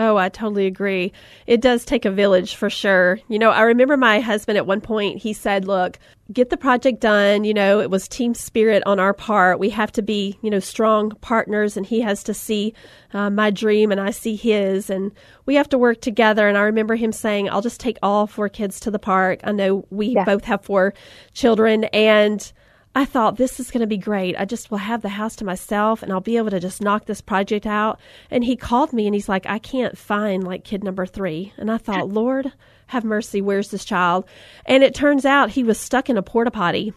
Oh, 0.00 0.16
I 0.16 0.28
totally 0.28 0.66
agree. 0.66 1.12
It 1.48 1.60
does 1.60 1.84
take 1.84 2.04
a 2.04 2.10
village 2.10 2.54
for 2.54 2.70
sure. 2.70 3.18
You 3.26 3.38
know, 3.40 3.50
I 3.50 3.62
remember 3.62 3.96
my 3.96 4.20
husband 4.20 4.56
at 4.56 4.64
one 4.64 4.80
point, 4.80 5.18
he 5.18 5.32
said, 5.32 5.66
Look, 5.66 5.98
get 6.32 6.50
the 6.50 6.56
project 6.56 7.00
done. 7.00 7.42
You 7.42 7.52
know, 7.52 7.80
it 7.80 7.90
was 7.90 8.06
team 8.06 8.32
spirit 8.32 8.84
on 8.86 9.00
our 9.00 9.12
part. 9.12 9.58
We 9.58 9.70
have 9.70 9.90
to 9.92 10.02
be, 10.02 10.38
you 10.40 10.50
know, 10.50 10.60
strong 10.60 11.10
partners, 11.20 11.76
and 11.76 11.84
he 11.84 12.00
has 12.00 12.22
to 12.24 12.34
see 12.34 12.74
uh, 13.12 13.28
my 13.30 13.50
dream 13.50 13.90
and 13.90 14.00
I 14.00 14.12
see 14.12 14.36
his, 14.36 14.88
and 14.88 15.10
we 15.46 15.56
have 15.56 15.68
to 15.70 15.78
work 15.78 16.00
together. 16.00 16.46
And 16.46 16.56
I 16.56 16.62
remember 16.62 16.94
him 16.94 17.10
saying, 17.10 17.50
I'll 17.50 17.60
just 17.60 17.80
take 17.80 17.98
all 18.00 18.28
four 18.28 18.48
kids 18.48 18.78
to 18.80 18.92
the 18.92 19.00
park. 19.00 19.40
I 19.42 19.50
know 19.50 19.84
we 19.90 20.10
yeah. 20.10 20.24
both 20.24 20.44
have 20.44 20.64
four 20.64 20.94
children, 21.34 21.84
and 21.84 22.52
I 22.98 23.04
thought 23.04 23.36
this 23.36 23.60
is 23.60 23.70
going 23.70 23.82
to 23.82 23.86
be 23.86 23.96
great. 23.96 24.34
I 24.36 24.44
just 24.44 24.72
will 24.72 24.78
have 24.78 25.02
the 25.02 25.08
house 25.08 25.36
to 25.36 25.44
myself 25.44 26.02
and 26.02 26.10
I'll 26.10 26.20
be 26.20 26.36
able 26.36 26.50
to 26.50 26.58
just 26.58 26.82
knock 26.82 27.04
this 27.04 27.20
project 27.20 27.64
out. 27.64 28.00
And 28.28 28.42
he 28.42 28.56
called 28.56 28.92
me 28.92 29.06
and 29.06 29.14
he's 29.14 29.28
like, 29.28 29.46
I 29.46 29.60
can't 29.60 29.96
find 29.96 30.42
like 30.42 30.64
kid 30.64 30.82
number 30.82 31.06
three. 31.06 31.52
And 31.58 31.70
I 31.70 31.78
thought, 31.78 32.08
Lord, 32.12 32.52
have 32.88 33.04
mercy. 33.04 33.40
Where's 33.40 33.70
this 33.70 33.84
child? 33.84 34.24
And 34.66 34.82
it 34.82 34.96
turns 34.96 35.24
out 35.24 35.50
he 35.50 35.62
was 35.62 35.78
stuck 35.78 36.10
in 36.10 36.16
a 36.16 36.22
porta 36.22 36.50
potty 36.50 36.92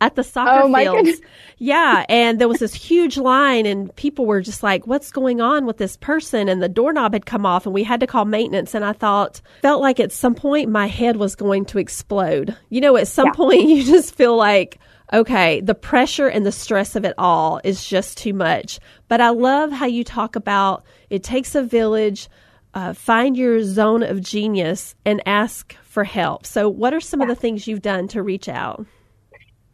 at 0.00 0.14
the 0.14 0.22
soccer 0.22 0.68
oh, 0.68 0.72
fields. 0.72 1.20
Yeah, 1.62 2.06
and 2.08 2.40
there 2.40 2.48
was 2.48 2.60
this 2.60 2.72
huge 2.72 3.18
line, 3.18 3.66
and 3.66 3.94
people 3.96 4.24
were 4.24 4.40
just 4.40 4.62
like, 4.62 4.86
"What's 4.86 5.10
going 5.10 5.42
on 5.42 5.66
with 5.66 5.76
this 5.76 5.98
person?" 5.98 6.48
And 6.48 6.62
the 6.62 6.70
doorknob 6.70 7.12
had 7.12 7.26
come 7.26 7.44
off, 7.44 7.66
and 7.66 7.74
we 7.74 7.84
had 7.84 8.00
to 8.00 8.06
call 8.06 8.24
maintenance. 8.24 8.74
And 8.74 8.82
I 8.82 8.94
thought, 8.94 9.42
felt 9.60 9.82
like 9.82 10.00
at 10.00 10.10
some 10.10 10.34
point 10.34 10.70
my 10.70 10.86
head 10.86 11.16
was 11.16 11.34
going 11.34 11.66
to 11.66 11.78
explode. 11.78 12.56
You 12.70 12.80
know, 12.80 12.96
at 12.96 13.08
some 13.08 13.26
yeah. 13.26 13.32
point 13.32 13.62
you 13.68 13.84
just 13.84 14.14
feel 14.14 14.38
like 14.38 14.78
okay, 15.12 15.60
the 15.60 15.74
pressure 15.74 16.28
and 16.28 16.44
the 16.44 16.52
stress 16.52 16.96
of 16.96 17.04
it 17.04 17.14
all 17.18 17.60
is 17.64 17.84
just 17.84 18.18
too 18.18 18.32
much. 18.32 18.80
But 19.08 19.20
I 19.20 19.30
love 19.30 19.72
how 19.72 19.86
you 19.86 20.04
talk 20.04 20.36
about 20.36 20.84
it 21.08 21.22
takes 21.22 21.54
a 21.54 21.62
village. 21.62 22.28
Uh, 22.72 22.92
find 22.92 23.36
your 23.36 23.64
zone 23.64 24.04
of 24.04 24.20
genius 24.20 24.94
and 25.04 25.20
ask 25.26 25.74
for 25.82 26.04
help. 26.04 26.46
So, 26.46 26.68
what 26.68 26.94
are 26.94 27.00
some 27.00 27.20
of 27.20 27.26
the 27.26 27.34
things 27.34 27.66
you've 27.66 27.82
done 27.82 28.06
to 28.08 28.22
reach 28.22 28.48
out? 28.48 28.86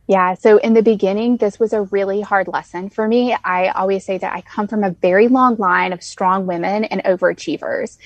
Yeah. 0.08 0.34
So 0.34 0.58
in 0.58 0.74
the 0.74 0.82
beginning, 0.82 1.38
this 1.38 1.58
was 1.58 1.72
a 1.72 1.82
really 1.82 2.20
hard 2.20 2.46
lesson 2.46 2.90
for 2.90 3.08
me. 3.08 3.36
I 3.44 3.68
always 3.68 4.04
say 4.04 4.18
that 4.18 4.32
I 4.32 4.40
come 4.40 4.68
from 4.68 4.84
a 4.84 4.90
very 4.90 5.26
long 5.26 5.56
line 5.56 5.92
of 5.92 6.00
strong 6.00 6.46
women 6.46 6.84
and 6.84 7.02
overachievers. 7.02 7.98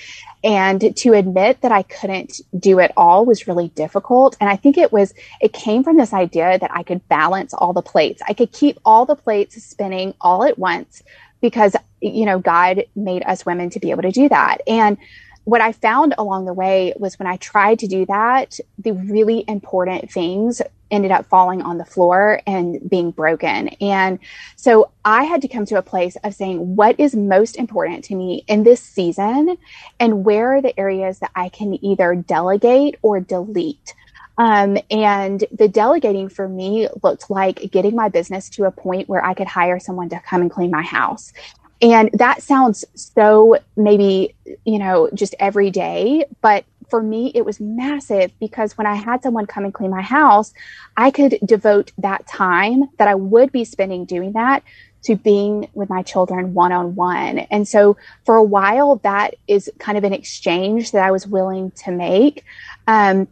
And 0.43 0.97
to 0.97 1.13
admit 1.13 1.61
that 1.61 1.71
I 1.71 1.83
couldn't 1.83 2.41
do 2.57 2.79
it 2.79 2.91
all 2.97 3.23
was 3.25 3.47
really 3.47 3.67
difficult. 3.69 4.35
And 4.41 4.49
I 4.49 4.55
think 4.55 4.79
it 4.79 4.91
was, 4.91 5.13
it 5.41 5.53
came 5.53 5.83
from 5.83 5.97
this 5.97 6.11
idea 6.11 6.57
that 6.57 6.71
I 6.73 6.81
could 6.81 7.07
balance 7.07 7.53
all 7.53 7.71
the 7.71 7.83
plates. 7.83 8.23
I 8.27 8.33
could 8.33 8.51
keep 8.51 8.79
all 8.83 9.05
the 9.05 9.15
plates 9.15 9.61
spinning 9.63 10.15
all 10.19 10.43
at 10.43 10.57
once 10.57 11.03
because, 11.39 11.75
you 11.99 12.25
know, 12.25 12.39
God 12.39 12.83
made 12.95 13.21
us 13.23 13.45
women 13.45 13.69
to 13.71 13.79
be 13.79 13.91
able 13.91 14.03
to 14.03 14.11
do 14.11 14.27
that. 14.29 14.61
And 14.65 14.97
what 15.43 15.61
I 15.61 15.71
found 15.71 16.15
along 16.17 16.45
the 16.45 16.53
way 16.53 16.93
was 16.97 17.19
when 17.19 17.27
I 17.27 17.37
tried 17.37 17.79
to 17.79 17.87
do 17.87 18.07
that, 18.07 18.59
the 18.79 18.93
really 18.93 19.43
important 19.47 20.11
things 20.11 20.63
ended 20.91 21.11
up 21.11 21.25
falling 21.27 21.61
on 21.61 21.77
the 21.77 21.85
floor 21.85 22.41
and 22.45 22.87
being 22.89 23.11
broken. 23.11 23.69
And 23.79 24.19
so 24.55 24.91
I 25.05 25.23
had 25.23 25.41
to 25.41 25.47
come 25.47 25.65
to 25.67 25.77
a 25.77 25.81
place 25.81 26.17
of 26.23 26.35
saying, 26.35 26.75
what 26.75 26.99
is 26.99 27.15
most 27.15 27.55
important 27.55 28.03
to 28.05 28.15
me 28.15 28.43
in 28.47 28.63
this 28.63 28.81
season? 28.81 29.57
And 29.99 30.25
where 30.25 30.55
are 30.55 30.61
the 30.61 30.77
areas 30.79 31.19
that 31.19 31.31
I 31.35 31.49
can 31.49 31.83
either 31.83 32.15
delegate 32.15 32.95
or 33.01 33.19
delete? 33.19 33.93
Um, 34.37 34.77
and 34.89 35.43
the 35.51 35.67
delegating 35.67 36.29
for 36.29 36.47
me 36.47 36.87
looked 37.03 37.29
like 37.29 37.71
getting 37.71 37.95
my 37.95 38.09
business 38.09 38.49
to 38.51 38.65
a 38.65 38.71
point 38.71 39.07
where 39.07 39.23
I 39.23 39.33
could 39.33 39.47
hire 39.47 39.79
someone 39.79 40.09
to 40.09 40.19
come 40.19 40.41
and 40.41 40.49
clean 40.49 40.71
my 40.71 40.81
house. 40.81 41.33
And 41.81 42.11
that 42.13 42.43
sounds 42.43 42.85
so 42.93 43.57
maybe, 43.75 44.35
you 44.65 44.77
know, 44.77 45.09
just 45.13 45.35
every 45.39 45.71
day. 45.71 46.25
But 46.41 46.65
for 46.91 47.01
me, 47.01 47.31
it 47.33 47.43
was 47.43 47.59
massive 47.59 48.31
because 48.39 48.77
when 48.77 48.85
I 48.85 48.93
had 48.93 49.23
someone 49.23 49.47
come 49.47 49.65
and 49.65 49.73
clean 49.73 49.89
my 49.89 50.01
house, 50.01 50.53
I 50.95 51.09
could 51.09 51.39
devote 51.43 51.91
that 51.97 52.27
time 52.27 52.83
that 52.99 53.07
I 53.07 53.15
would 53.15 53.51
be 53.51 53.65
spending 53.65 54.05
doing 54.05 54.33
that 54.33 54.61
to 55.03 55.15
being 55.15 55.67
with 55.73 55.89
my 55.89 56.03
children 56.03 56.53
one 56.53 56.71
on 56.71 56.93
one. 56.93 57.39
And 57.39 57.67
so 57.67 57.97
for 58.25 58.35
a 58.35 58.43
while, 58.43 58.97
that 58.97 59.33
is 59.47 59.71
kind 59.79 59.97
of 59.97 60.03
an 60.03 60.13
exchange 60.13 60.91
that 60.91 61.03
I 61.03 61.09
was 61.09 61.25
willing 61.25 61.71
to 61.83 61.91
make. 61.91 62.43
Um, 62.85 63.27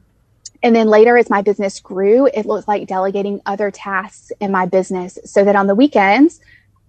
and 0.63 0.75
then 0.75 0.87
later, 0.87 1.17
as 1.17 1.29
my 1.29 1.41
business 1.41 1.79
grew, 1.79 2.25
it 2.25 2.45
looked 2.45 2.67
like 2.67 2.87
delegating 2.87 3.41
other 3.45 3.69
tasks 3.71 4.31
in 4.39 4.51
my 4.51 4.65
business 4.65 5.19
so 5.25 5.43
that 5.43 5.55
on 5.55 5.67
the 5.67 5.75
weekends, 5.75 6.39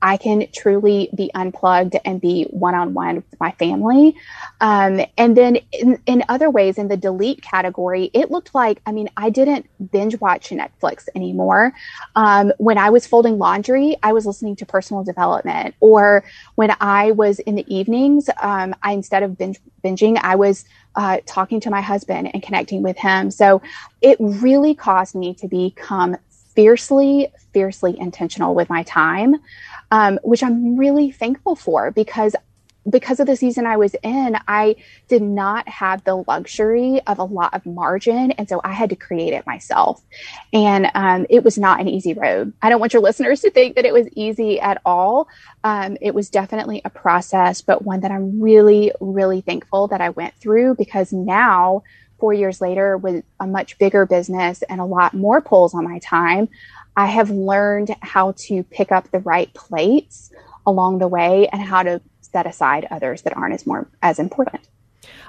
I 0.03 0.17
can 0.17 0.47
truly 0.55 1.11
be 1.15 1.31
unplugged 1.35 1.97
and 2.05 2.21
be 2.21 2.45
one 2.51 2.75
on 2.75 2.95
one 2.95 3.17
with 3.17 3.41
my 3.41 3.53
family. 3.53 4.17
Um, 4.61 5.01
and 5.19 5.37
then 5.37 5.57
in, 5.73 6.01
in, 6.07 6.25
other 6.29 6.51
ways, 6.51 6.79
in 6.79 6.89
the 6.89 6.97
delete 6.97 7.43
category, 7.43 8.11
it 8.15 8.31
looked 8.31 8.55
like, 8.55 8.81
I 8.87 8.93
mean, 8.93 9.09
I 9.17 9.31
didn't 9.31 9.69
binge 9.91 10.19
watch 10.21 10.51
Netflix 10.51 11.09
anymore. 11.15 11.73
Um, 12.17 12.53
when 12.59 12.79
I 12.79 12.91
was 12.91 13.07
folding 13.07 13.39
laundry, 13.39 13.97
I 14.03 14.13
was 14.13 14.27
listening 14.27 14.57
to 14.57 14.67
personal 14.67 15.05
development. 15.05 15.75
Or 15.81 16.25
when 16.55 16.75
I 16.81 17.13
was 17.13 17.39
in 17.41 17.55
the 17.55 17.75
evenings, 17.75 18.29
um, 18.41 18.75
I 18.83 18.93
instead 18.93 19.23
of 19.23 19.37
binge, 19.37 19.59
binging, 19.85 20.19
I 20.23 20.37
was 20.37 20.65
uh, 20.97 21.19
talking 21.27 21.61
to 21.61 21.71
my 21.71 21.81
husband 21.81 22.31
and 22.33 22.43
connecting 22.43 22.83
with 22.83 22.97
him. 22.99 23.31
So 23.31 23.63
it 24.01 24.17
really 24.21 24.75
caused 24.75 25.15
me 25.15 25.35
to 25.35 25.49
become 25.49 26.17
fiercely, 26.61 27.33
fiercely 27.53 27.99
intentional 27.99 28.55
with 28.55 28.69
my 28.69 28.83
time 28.83 29.37
um, 29.91 30.19
which 30.23 30.43
I'm 30.43 30.77
really 30.77 31.11
thankful 31.11 31.57
for 31.57 31.91
because 31.91 32.35
because 32.89 33.21
of 33.21 33.27
the 33.27 33.37
season 33.37 33.67
I 33.67 33.77
was 33.77 33.95
in, 34.03 34.39
I 34.49 34.77
did 35.07 35.21
not 35.21 35.69
have 35.69 36.03
the 36.03 36.17
luxury 36.17 37.03
of 37.07 37.19
a 37.19 37.25
lot 37.25 37.53
of 37.53 37.67
margin. 37.67 38.31
And 38.33 38.49
so 38.49 38.59
I 38.65 38.73
had 38.73 38.89
to 38.89 38.97
create 38.97 39.35
it 39.35 39.47
myself. 39.47 40.03
And 40.55 40.91
um, 40.95 41.27
it 41.29 41.45
was 41.45 41.59
not 41.59 41.81
an 41.81 41.89
easy 41.89 42.15
road. 42.15 42.55
I 42.63 42.71
don't 42.71 42.81
want 42.81 42.95
your 42.95 43.03
listeners 43.11 43.43
to 43.43 43.51
think 43.51 43.77
that 43.77 43.85
it 43.85 43.93
was 43.93 44.09
easy 44.17 44.59
at 44.61 44.81
all. 44.87 45.29
Um, 45.63 45.99
it 46.01 46.15
was 46.15 46.31
definitely 46.31 46.81
a 46.83 46.91
process, 46.91 47.61
but 47.61 47.85
one 47.85 48.01
that 48.01 48.11
I'm 48.11 48.41
really, 48.41 48.93
really 48.99 49.43
thankful 49.43 49.89
that 49.89 50.01
I 50.01 50.09
went 50.09 50.35
through 50.37 50.77
because 50.77 51.13
now, 51.13 51.83
four 52.21 52.33
years 52.33 52.61
later, 52.61 52.97
with 52.97 53.25
a 53.41 53.47
much 53.47 53.79
bigger 53.79 54.07
business 54.07 54.63
and 54.63 54.81
a 54.81 54.85
lot 54.85 55.15
more 55.15 55.41
pulls 55.41 55.75
on 55.75 55.85
my 55.85 55.99
time, 56.01 56.49
I 56.97 57.07
have 57.07 57.31
learned 57.31 57.95
how 58.01 58.33
to 58.33 58.63
pick 58.65 58.93
up 58.93 59.11
the 59.11 59.21
right 59.21 59.53
plates 59.55 60.31
along 60.67 60.99
the 60.99 61.09
way 61.09 61.49
and 61.49 61.63
how 61.63 61.83
to 61.83 62.01
set 62.21 62.47
aside 62.47 62.87
others 62.91 63.23
that 63.23 63.37
aren't 63.37 63.55
as 63.55 63.67
more 63.67 63.89
as 64.03 64.19
important. 64.19 64.69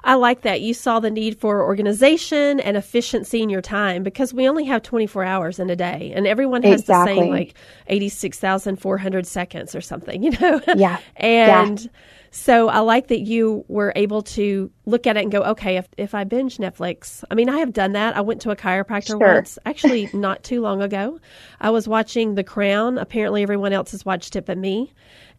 I 0.03 0.15
like 0.15 0.41
that. 0.41 0.61
You 0.61 0.73
saw 0.73 0.99
the 0.99 1.11
need 1.11 1.39
for 1.39 1.63
organization 1.63 2.59
and 2.59 2.75
efficiency 2.75 3.41
in 3.41 3.49
your 3.49 3.61
time 3.61 4.03
because 4.03 4.33
we 4.33 4.49
only 4.49 4.65
have 4.65 4.81
24 4.81 5.23
hours 5.23 5.59
in 5.59 5.69
a 5.69 5.75
day 5.75 6.11
and 6.15 6.25
everyone 6.25 6.63
has 6.63 6.81
exactly. 6.81 7.13
the 7.13 7.21
same 7.21 7.31
like 7.31 7.53
86,400 7.87 9.27
seconds 9.27 9.75
or 9.75 9.81
something, 9.81 10.23
you 10.23 10.31
know? 10.31 10.59
Yeah. 10.75 10.99
and 11.15 11.81
yeah. 11.81 11.89
So 12.31 12.69
I 12.69 12.79
like 12.79 13.07
that 13.07 13.19
you 13.19 13.65
were 13.67 13.91
able 13.95 14.21
to 14.21 14.71
look 14.85 15.05
at 15.05 15.17
it 15.17 15.23
and 15.23 15.31
go, 15.31 15.41
okay, 15.43 15.75
if, 15.75 15.87
if 15.97 16.15
I 16.15 16.23
binge 16.23 16.57
Netflix, 16.57 17.25
I 17.29 17.35
mean, 17.35 17.49
I 17.49 17.59
have 17.59 17.73
done 17.73 17.91
that. 17.91 18.15
I 18.15 18.21
went 18.21 18.41
to 18.43 18.51
a 18.51 18.55
chiropractor 18.55 19.07
sure. 19.07 19.35
once, 19.35 19.59
actually 19.65 20.09
not 20.13 20.41
too 20.41 20.61
long 20.61 20.81
ago. 20.81 21.19
I 21.59 21.71
was 21.71 21.89
watching 21.89 22.35
The 22.35 22.43
Crown. 22.43 22.97
Apparently, 22.97 23.43
everyone 23.43 23.73
else 23.73 23.91
has 23.91 24.05
watched 24.05 24.37
it 24.37 24.45
but 24.45 24.57
me. 24.57 24.93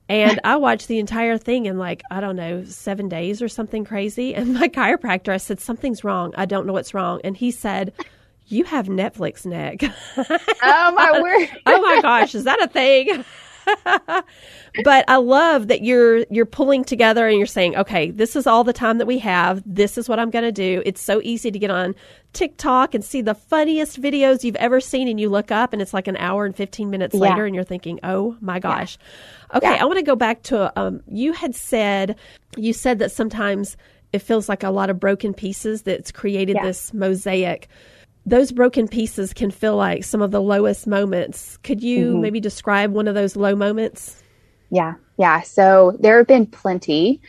And 0.08 0.38
I 0.44 0.56
watched 0.56 0.88
the 0.88 0.98
entire 0.98 1.38
thing 1.38 1.64
in 1.64 1.78
like, 1.78 2.02
I 2.10 2.20
don't 2.20 2.36
know, 2.36 2.64
seven 2.64 3.08
days 3.08 3.40
or 3.40 3.48
something 3.48 3.84
crazy. 3.84 4.34
And 4.34 4.52
my 4.52 4.68
chiropractor, 4.68 5.32
I 5.32 5.38
said, 5.38 5.60
something's 5.60 6.04
wrong. 6.04 6.34
I 6.36 6.44
don't 6.44 6.66
know 6.66 6.74
what's 6.74 6.92
wrong. 6.92 7.20
And 7.24 7.34
he 7.34 7.50
said, 7.50 7.94
you 8.48 8.64
have 8.64 8.86
Netflix 8.86 9.46
neck. 9.46 9.80
oh 10.16 10.92
my 10.92 11.20
word. 11.22 11.48
oh 11.66 11.80
my 11.80 12.02
gosh, 12.02 12.34
is 12.34 12.44
that 12.44 12.60
a 12.62 12.68
thing? 12.68 13.24
but 14.84 15.04
I 15.08 15.16
love 15.16 15.68
that 15.68 15.82
you're 15.82 16.18
you're 16.30 16.46
pulling 16.46 16.84
together 16.84 17.26
and 17.26 17.36
you're 17.36 17.46
saying, 17.46 17.76
okay, 17.76 18.10
this 18.10 18.36
is 18.36 18.46
all 18.46 18.64
the 18.64 18.72
time 18.72 18.98
that 18.98 19.06
we 19.06 19.18
have. 19.18 19.62
This 19.66 19.98
is 19.98 20.08
what 20.08 20.18
I'm 20.18 20.30
going 20.30 20.44
to 20.44 20.52
do. 20.52 20.82
It's 20.84 21.00
so 21.00 21.20
easy 21.22 21.50
to 21.50 21.58
get 21.58 21.70
on 21.70 21.94
TikTok 22.32 22.94
and 22.94 23.04
see 23.04 23.20
the 23.20 23.34
funniest 23.34 24.00
videos 24.00 24.44
you've 24.44 24.56
ever 24.56 24.80
seen, 24.80 25.08
and 25.08 25.20
you 25.20 25.28
look 25.28 25.50
up 25.50 25.72
and 25.72 25.82
it's 25.82 25.94
like 25.94 26.08
an 26.08 26.16
hour 26.16 26.44
and 26.44 26.56
15 26.56 26.90
minutes 26.90 27.14
yeah. 27.14 27.20
later, 27.20 27.46
and 27.46 27.54
you're 27.54 27.64
thinking, 27.64 28.00
oh 28.02 28.36
my 28.40 28.58
gosh. 28.58 28.98
Yeah. 29.00 29.56
Okay, 29.58 29.74
yeah. 29.74 29.82
I 29.82 29.84
want 29.84 29.98
to 29.98 30.04
go 30.04 30.16
back 30.16 30.42
to 30.44 30.72
um, 30.80 31.02
you 31.08 31.32
had 31.32 31.54
said 31.54 32.16
you 32.56 32.72
said 32.72 32.98
that 33.00 33.12
sometimes 33.12 33.76
it 34.12 34.20
feels 34.20 34.48
like 34.48 34.62
a 34.62 34.70
lot 34.70 34.90
of 34.90 35.00
broken 35.00 35.32
pieces 35.32 35.82
that's 35.82 36.12
created 36.12 36.56
this 36.62 36.92
mosaic 36.92 37.68
those 38.24 38.52
broken 38.52 38.88
pieces 38.88 39.32
can 39.32 39.50
feel 39.50 39.76
like 39.76 40.04
some 40.04 40.22
of 40.22 40.30
the 40.30 40.40
lowest 40.40 40.86
moments. 40.86 41.56
Could 41.58 41.82
you 41.82 42.12
mm-hmm. 42.12 42.20
maybe 42.20 42.40
describe 42.40 42.92
one 42.92 43.08
of 43.08 43.14
those 43.14 43.36
low 43.36 43.56
moments? 43.56 44.22
Yeah, 44.70 44.94
yeah. 45.18 45.42
So 45.42 45.96
there 46.00 46.18
have 46.18 46.26
been 46.26 46.46
plenty, 46.46 47.20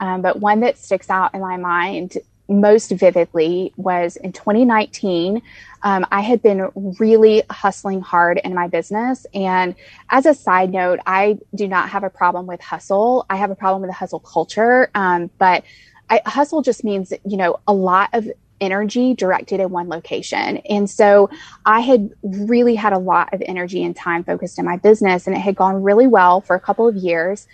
um, 0.00 0.22
but 0.22 0.40
one 0.40 0.60
that 0.60 0.78
sticks 0.78 1.10
out 1.10 1.34
in 1.34 1.40
my 1.40 1.56
mind 1.56 2.18
most 2.48 2.90
vividly 2.90 3.72
was 3.76 4.16
in 4.16 4.32
2019. 4.32 5.42
Um, 5.82 6.06
I 6.12 6.20
had 6.20 6.42
been 6.42 6.68
really 6.74 7.42
hustling 7.50 8.00
hard 8.00 8.40
in 8.44 8.54
my 8.54 8.68
business. 8.68 9.26
And 9.34 9.74
as 10.10 10.26
a 10.26 10.34
side 10.34 10.70
note, 10.70 11.00
I 11.06 11.38
do 11.54 11.66
not 11.66 11.88
have 11.88 12.04
a 12.04 12.10
problem 12.10 12.46
with 12.46 12.60
hustle. 12.60 13.26
I 13.30 13.36
have 13.36 13.50
a 13.50 13.54
problem 13.54 13.82
with 13.82 13.90
the 13.90 13.94
hustle 13.94 14.20
culture. 14.20 14.90
Um, 14.94 15.30
but 15.38 15.64
I, 16.10 16.20
hustle 16.26 16.62
just 16.62 16.84
means, 16.84 17.12
you 17.24 17.36
know, 17.36 17.58
a 17.66 17.72
lot 17.72 18.10
of 18.12 18.28
energy 18.62 19.12
directed 19.12 19.60
in 19.60 19.68
one 19.68 19.88
location. 19.88 20.58
And 20.58 20.88
so 20.88 21.28
I 21.66 21.80
had 21.80 22.10
really 22.22 22.76
had 22.76 22.94
a 22.94 22.98
lot 22.98 23.34
of 23.34 23.42
energy 23.44 23.82
and 23.84 23.94
time 23.94 24.24
focused 24.24 24.58
in 24.58 24.64
my 24.64 24.76
business, 24.76 25.26
and 25.26 25.36
it 25.36 25.40
had 25.40 25.56
gone 25.56 25.82
really 25.82 26.06
well 26.06 26.40
for 26.40 26.56
a 26.56 26.60
couple 26.60 26.88
of 26.88 26.96
years. 26.96 27.46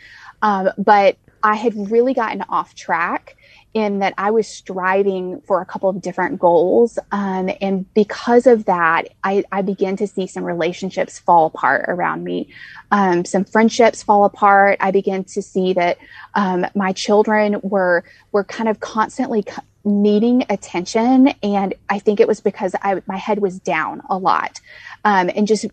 Um, 0.43 0.71
but 0.79 1.17
I 1.43 1.57
had 1.57 1.91
really 1.91 2.15
gotten 2.15 2.43
off 2.43 2.75
track 2.75 3.37
in 3.75 3.99
that 3.99 4.15
I 4.17 4.31
was 4.31 4.49
striving 4.49 5.41
for 5.43 5.61
a 5.61 5.67
couple 5.67 5.89
of 5.91 6.01
different 6.01 6.39
goals. 6.39 6.99
Um, 7.13 7.51
and 7.61 7.93
because 7.95 8.47
of 8.47 8.65
that, 8.65 9.09
I, 9.23 9.45
I, 9.53 9.63
began 9.63 9.97
to 9.99 10.07
see 10.07 10.27
some 10.27 10.43
relationships 10.43 11.19
fall 11.19 11.47
apart 11.47 11.85
around 11.87 12.25
me. 12.25 12.49
Um, 12.91 13.25
some 13.25 13.45
friendships 13.45 14.03
fall 14.03 14.25
apart. 14.25 14.79
I 14.81 14.91
began 14.91 15.23
to 15.25 15.43
see 15.43 15.75
that 15.75 15.99
um, 16.35 16.67
my 16.75 16.93
children 16.93 17.61
were 17.63 18.05
were 18.33 18.45
kind 18.45 18.69
of 18.69 18.81
constantly 18.81 19.45
needing 19.89 20.45
attention. 20.49 21.29
And 21.43 21.75
I 21.89 21.99
think 21.99 22.21
it 22.21 22.29
was 22.29 22.41
because 22.41 22.75
I, 22.83 23.03
my 23.07 23.17
head 23.17 23.41
was 23.41 23.59
down 23.59 24.03
a 24.09 24.19
lot. 24.19 24.61
Um, 25.05 25.31
and 25.35 25.47
just 25.47 25.67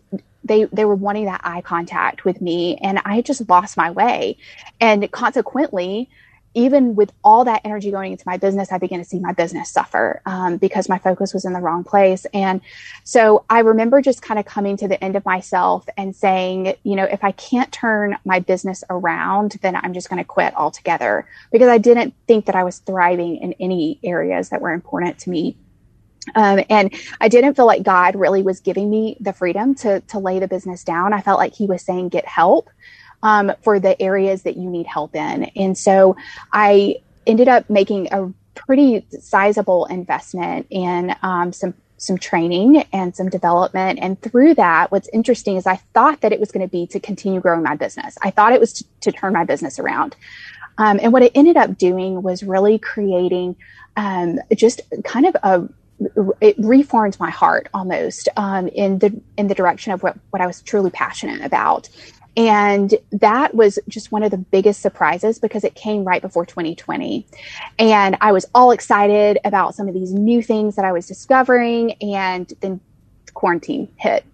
they 0.44 0.64
they 0.64 0.84
were 0.84 0.94
wanting 0.94 1.26
that 1.26 1.40
eye 1.44 1.60
contact 1.60 2.24
with 2.24 2.40
me 2.40 2.76
and 2.76 3.00
I 3.04 3.20
just 3.20 3.48
lost 3.48 3.76
my 3.76 3.90
way. 3.90 4.38
And 4.80 5.10
consequently, 5.10 6.08
even 6.56 6.96
with 6.96 7.12
all 7.22 7.44
that 7.44 7.60
energy 7.64 7.90
going 7.90 8.12
into 8.12 8.24
my 8.26 8.38
business, 8.38 8.72
I 8.72 8.78
began 8.78 8.98
to 8.98 9.04
see 9.04 9.20
my 9.20 9.34
business 9.34 9.70
suffer 9.70 10.22
um, 10.26 10.56
because 10.56 10.88
my 10.88 10.98
focus 10.98 11.34
was 11.34 11.44
in 11.44 11.52
the 11.52 11.60
wrong 11.60 11.84
place. 11.84 12.26
And 12.32 12.62
so 13.04 13.44
I 13.50 13.60
remember 13.60 14.00
just 14.00 14.22
kind 14.22 14.40
of 14.40 14.46
coming 14.46 14.78
to 14.78 14.88
the 14.88 15.02
end 15.04 15.16
of 15.16 15.24
myself 15.26 15.86
and 15.98 16.16
saying, 16.16 16.74
you 16.82 16.96
know, 16.96 17.04
if 17.04 17.22
I 17.22 17.32
can't 17.32 17.70
turn 17.72 18.16
my 18.24 18.40
business 18.40 18.82
around, 18.90 19.56
then 19.62 19.76
I'm 19.76 19.92
just 19.92 20.08
going 20.08 20.18
to 20.18 20.24
quit 20.24 20.56
altogether 20.56 21.28
because 21.52 21.68
I 21.68 21.78
didn't 21.78 22.14
think 22.26 22.46
that 22.46 22.56
I 22.56 22.64
was 22.64 22.78
thriving 22.78 23.36
in 23.36 23.52
any 23.60 24.00
areas 24.02 24.48
that 24.48 24.62
were 24.62 24.72
important 24.72 25.18
to 25.20 25.30
me. 25.30 25.58
Um, 26.34 26.60
and 26.70 26.92
I 27.20 27.28
didn't 27.28 27.54
feel 27.54 27.66
like 27.66 27.82
God 27.82 28.16
really 28.16 28.42
was 28.42 28.60
giving 28.60 28.90
me 28.90 29.16
the 29.20 29.32
freedom 29.32 29.74
to 29.76 30.00
to 30.08 30.18
lay 30.18 30.40
the 30.40 30.48
business 30.48 30.82
down. 30.84 31.12
I 31.12 31.20
felt 31.20 31.38
like 31.38 31.54
He 31.54 31.66
was 31.66 31.84
saying, 31.84 32.08
"Get 32.08 32.26
help 32.26 32.68
um, 33.26 33.52
for 33.62 33.78
the 33.80 34.00
areas 34.00 34.42
that 34.42 34.56
you 34.56 34.68
need 34.70 34.86
help 34.86 35.14
in." 35.14 35.44
And 35.56 35.76
so 35.76 36.16
I 36.52 36.96
ended 37.26 37.48
up 37.48 37.68
making 37.68 38.08
a 38.12 38.32
pretty 38.54 39.06
sizable 39.20 39.84
investment 39.86 40.66
in 40.70 41.14
um, 41.22 41.52
some 41.52 41.74
some 41.98 42.18
training 42.18 42.84
and 42.92 43.16
some 43.16 43.28
development. 43.28 43.98
And 44.02 44.20
through 44.20 44.54
that, 44.54 44.92
what's 44.92 45.08
interesting 45.12 45.56
is 45.56 45.66
I 45.66 45.76
thought 45.94 46.20
that 46.20 46.32
it 46.32 46.40
was 46.40 46.52
going 46.52 46.66
to 46.66 46.70
be 46.70 46.86
to 46.88 47.00
continue 47.00 47.40
growing 47.40 47.62
my 47.62 47.74
business. 47.74 48.16
I 48.22 48.30
thought 48.30 48.52
it 48.52 48.60
was 48.60 48.72
to, 48.74 48.84
to 49.02 49.12
turn 49.12 49.32
my 49.32 49.44
business 49.44 49.78
around. 49.78 50.14
Um, 50.78 51.00
and 51.02 51.12
what 51.12 51.22
it 51.22 51.32
ended 51.34 51.56
up 51.56 51.78
doing 51.78 52.22
was 52.22 52.42
really 52.42 52.78
creating 52.78 53.56
um, 53.96 54.38
just 54.54 54.82
kind 55.04 55.26
of 55.26 55.36
a 55.42 55.68
it 56.42 56.54
reformed 56.58 57.18
my 57.18 57.30
heart 57.30 57.70
almost 57.72 58.28
um, 58.36 58.68
in 58.68 58.98
the 58.98 59.18
in 59.38 59.48
the 59.48 59.54
direction 59.54 59.92
of 59.94 60.02
what, 60.02 60.18
what 60.28 60.42
I 60.42 60.46
was 60.46 60.60
truly 60.60 60.90
passionate 60.90 61.40
about. 61.42 61.88
And 62.36 62.94
that 63.12 63.54
was 63.54 63.78
just 63.88 64.12
one 64.12 64.22
of 64.22 64.30
the 64.30 64.36
biggest 64.36 64.82
surprises 64.82 65.38
because 65.38 65.64
it 65.64 65.74
came 65.74 66.04
right 66.04 66.20
before 66.20 66.44
2020. 66.44 67.26
And 67.78 68.16
I 68.20 68.32
was 68.32 68.46
all 68.54 68.72
excited 68.72 69.38
about 69.44 69.74
some 69.74 69.88
of 69.88 69.94
these 69.94 70.12
new 70.12 70.42
things 70.42 70.76
that 70.76 70.84
I 70.84 70.92
was 70.92 71.06
discovering. 71.06 71.92
And 72.02 72.52
then 72.60 72.80
quarantine 73.36 73.86
hit. 73.96 74.24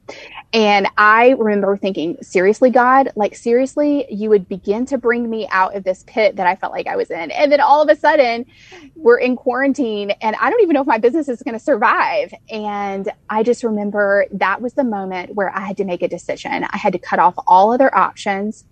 And 0.54 0.86
I 0.96 1.30
remember 1.30 1.76
thinking, 1.76 2.16
seriously, 2.22 2.70
God, 2.70 3.10
like, 3.16 3.34
seriously, 3.34 4.06
you 4.10 4.28
would 4.28 4.48
begin 4.48 4.84
to 4.86 4.98
bring 4.98 5.28
me 5.28 5.48
out 5.50 5.74
of 5.74 5.82
this 5.82 6.04
pit 6.06 6.36
that 6.36 6.46
I 6.46 6.56
felt 6.56 6.72
like 6.72 6.86
I 6.86 6.96
was 6.96 7.10
in. 7.10 7.30
And 7.30 7.50
then 7.50 7.60
all 7.60 7.82
of 7.82 7.88
a 7.88 7.96
sudden, 7.96 8.46
we're 8.94 9.18
in 9.18 9.34
quarantine, 9.34 10.10
and 10.20 10.36
I 10.36 10.50
don't 10.50 10.60
even 10.60 10.74
know 10.74 10.82
if 10.82 10.86
my 10.86 10.98
business 10.98 11.28
is 11.28 11.42
going 11.42 11.58
to 11.58 11.64
survive. 11.64 12.32
And 12.50 13.10
I 13.30 13.42
just 13.42 13.64
remember 13.64 14.26
that 14.32 14.60
was 14.60 14.74
the 14.74 14.84
moment 14.84 15.34
where 15.34 15.54
I 15.54 15.60
had 15.60 15.78
to 15.78 15.84
make 15.84 16.02
a 16.02 16.08
decision. 16.08 16.64
I 16.64 16.76
had 16.76 16.92
to 16.92 16.98
cut 16.98 17.18
off 17.18 17.34
all 17.46 17.72
other 17.72 17.94
options 17.94 18.64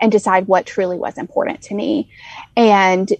and 0.00 0.12
decide 0.12 0.48
what 0.48 0.66
truly 0.66 0.98
was 0.98 1.18
important 1.18 1.62
to 1.62 1.74
me. 1.74 2.10
And 2.56 3.12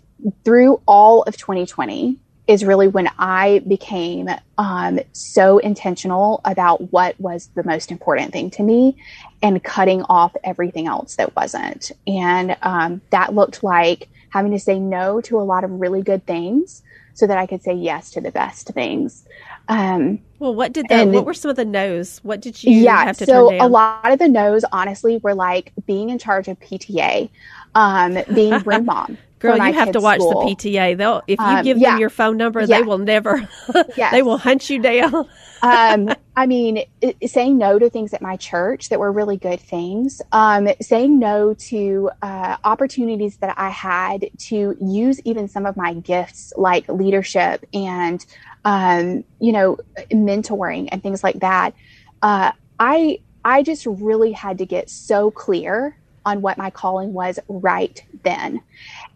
through 0.44 0.82
all 0.86 1.22
of 1.22 1.36
2020, 1.36 2.18
is 2.48 2.64
really 2.64 2.88
when 2.88 3.10
I 3.18 3.60
became 3.68 4.28
um, 4.56 4.98
so 5.12 5.58
intentional 5.58 6.40
about 6.46 6.90
what 6.92 7.20
was 7.20 7.50
the 7.54 7.62
most 7.62 7.92
important 7.92 8.32
thing 8.32 8.50
to 8.52 8.62
me 8.62 8.96
and 9.42 9.62
cutting 9.62 10.02
off 10.04 10.34
everything 10.42 10.86
else 10.86 11.16
that 11.16 11.36
wasn't. 11.36 11.92
And 12.06 12.56
um, 12.62 13.02
that 13.10 13.34
looked 13.34 13.62
like 13.62 14.08
having 14.30 14.52
to 14.52 14.58
say 14.58 14.78
no 14.78 15.20
to 15.20 15.38
a 15.38 15.42
lot 15.42 15.62
of 15.62 15.70
really 15.72 16.02
good 16.02 16.24
things 16.24 16.82
so 17.12 17.26
that 17.26 17.36
I 17.36 17.46
could 17.46 17.62
say 17.62 17.74
yes 17.74 18.12
to 18.12 18.20
the 18.22 18.30
best 18.30 18.68
things. 18.68 19.26
Um, 19.68 20.20
well, 20.38 20.54
what 20.54 20.72
did 20.72 20.86
that? 20.88 21.08
what 21.08 21.26
were 21.26 21.34
some 21.34 21.50
of 21.50 21.56
the 21.56 21.64
no's? 21.66 22.18
What 22.22 22.40
did 22.40 22.62
you 22.62 22.72
yeah, 22.72 23.04
have 23.04 23.18
to 23.18 23.26
so 23.26 23.52
a 23.60 23.68
lot 23.68 24.10
of 24.10 24.18
the 24.18 24.28
no's, 24.28 24.64
honestly, 24.72 25.18
were 25.18 25.34
like 25.34 25.72
being 25.86 26.08
in 26.08 26.18
charge 26.18 26.48
of 26.48 26.58
PTA, 26.60 27.28
um, 27.74 28.18
being 28.32 28.58
room 28.64 28.86
mom. 28.86 29.18
Girl, 29.38 29.56
you 29.56 29.72
have 29.72 29.92
to 29.92 30.00
watch 30.00 30.20
school. 30.20 30.46
the 30.46 30.54
PTA. 30.54 30.96
They'll 30.96 31.22
if 31.26 31.38
you 31.38 31.44
um, 31.44 31.64
give 31.64 31.78
yeah. 31.78 31.92
them 31.92 32.00
your 32.00 32.10
phone 32.10 32.36
number, 32.36 32.60
yeah. 32.60 32.66
they 32.66 32.82
will 32.82 32.98
never. 32.98 33.48
yes. 33.96 34.10
they 34.10 34.22
will 34.22 34.38
hunt 34.38 34.68
you 34.68 34.80
down. 34.80 35.28
um, 35.62 36.14
I 36.36 36.46
mean, 36.46 36.84
it, 37.00 37.30
saying 37.30 37.58
no 37.58 37.78
to 37.78 37.90
things 37.90 38.14
at 38.14 38.22
my 38.22 38.36
church 38.36 38.88
that 38.88 38.98
were 38.98 39.12
really 39.12 39.36
good 39.36 39.60
things. 39.60 40.22
Um, 40.32 40.68
saying 40.80 41.18
no 41.18 41.54
to 41.54 42.10
uh, 42.22 42.56
opportunities 42.64 43.36
that 43.38 43.54
I 43.58 43.70
had 43.70 44.28
to 44.38 44.76
use 44.80 45.20
even 45.24 45.48
some 45.48 45.66
of 45.66 45.76
my 45.76 45.94
gifts, 45.94 46.52
like 46.56 46.88
leadership 46.88 47.64
and 47.72 48.24
um, 48.64 49.24
you 49.40 49.52
know, 49.52 49.78
mentoring 50.10 50.88
and 50.92 51.02
things 51.02 51.22
like 51.22 51.40
that. 51.40 51.74
Uh, 52.22 52.52
I 52.78 53.20
I 53.44 53.62
just 53.62 53.86
really 53.86 54.32
had 54.32 54.58
to 54.58 54.66
get 54.66 54.90
so 54.90 55.30
clear 55.30 55.97
on 56.28 56.42
what 56.42 56.58
my 56.58 56.70
calling 56.70 57.12
was 57.12 57.38
right 57.48 58.02
then. 58.22 58.62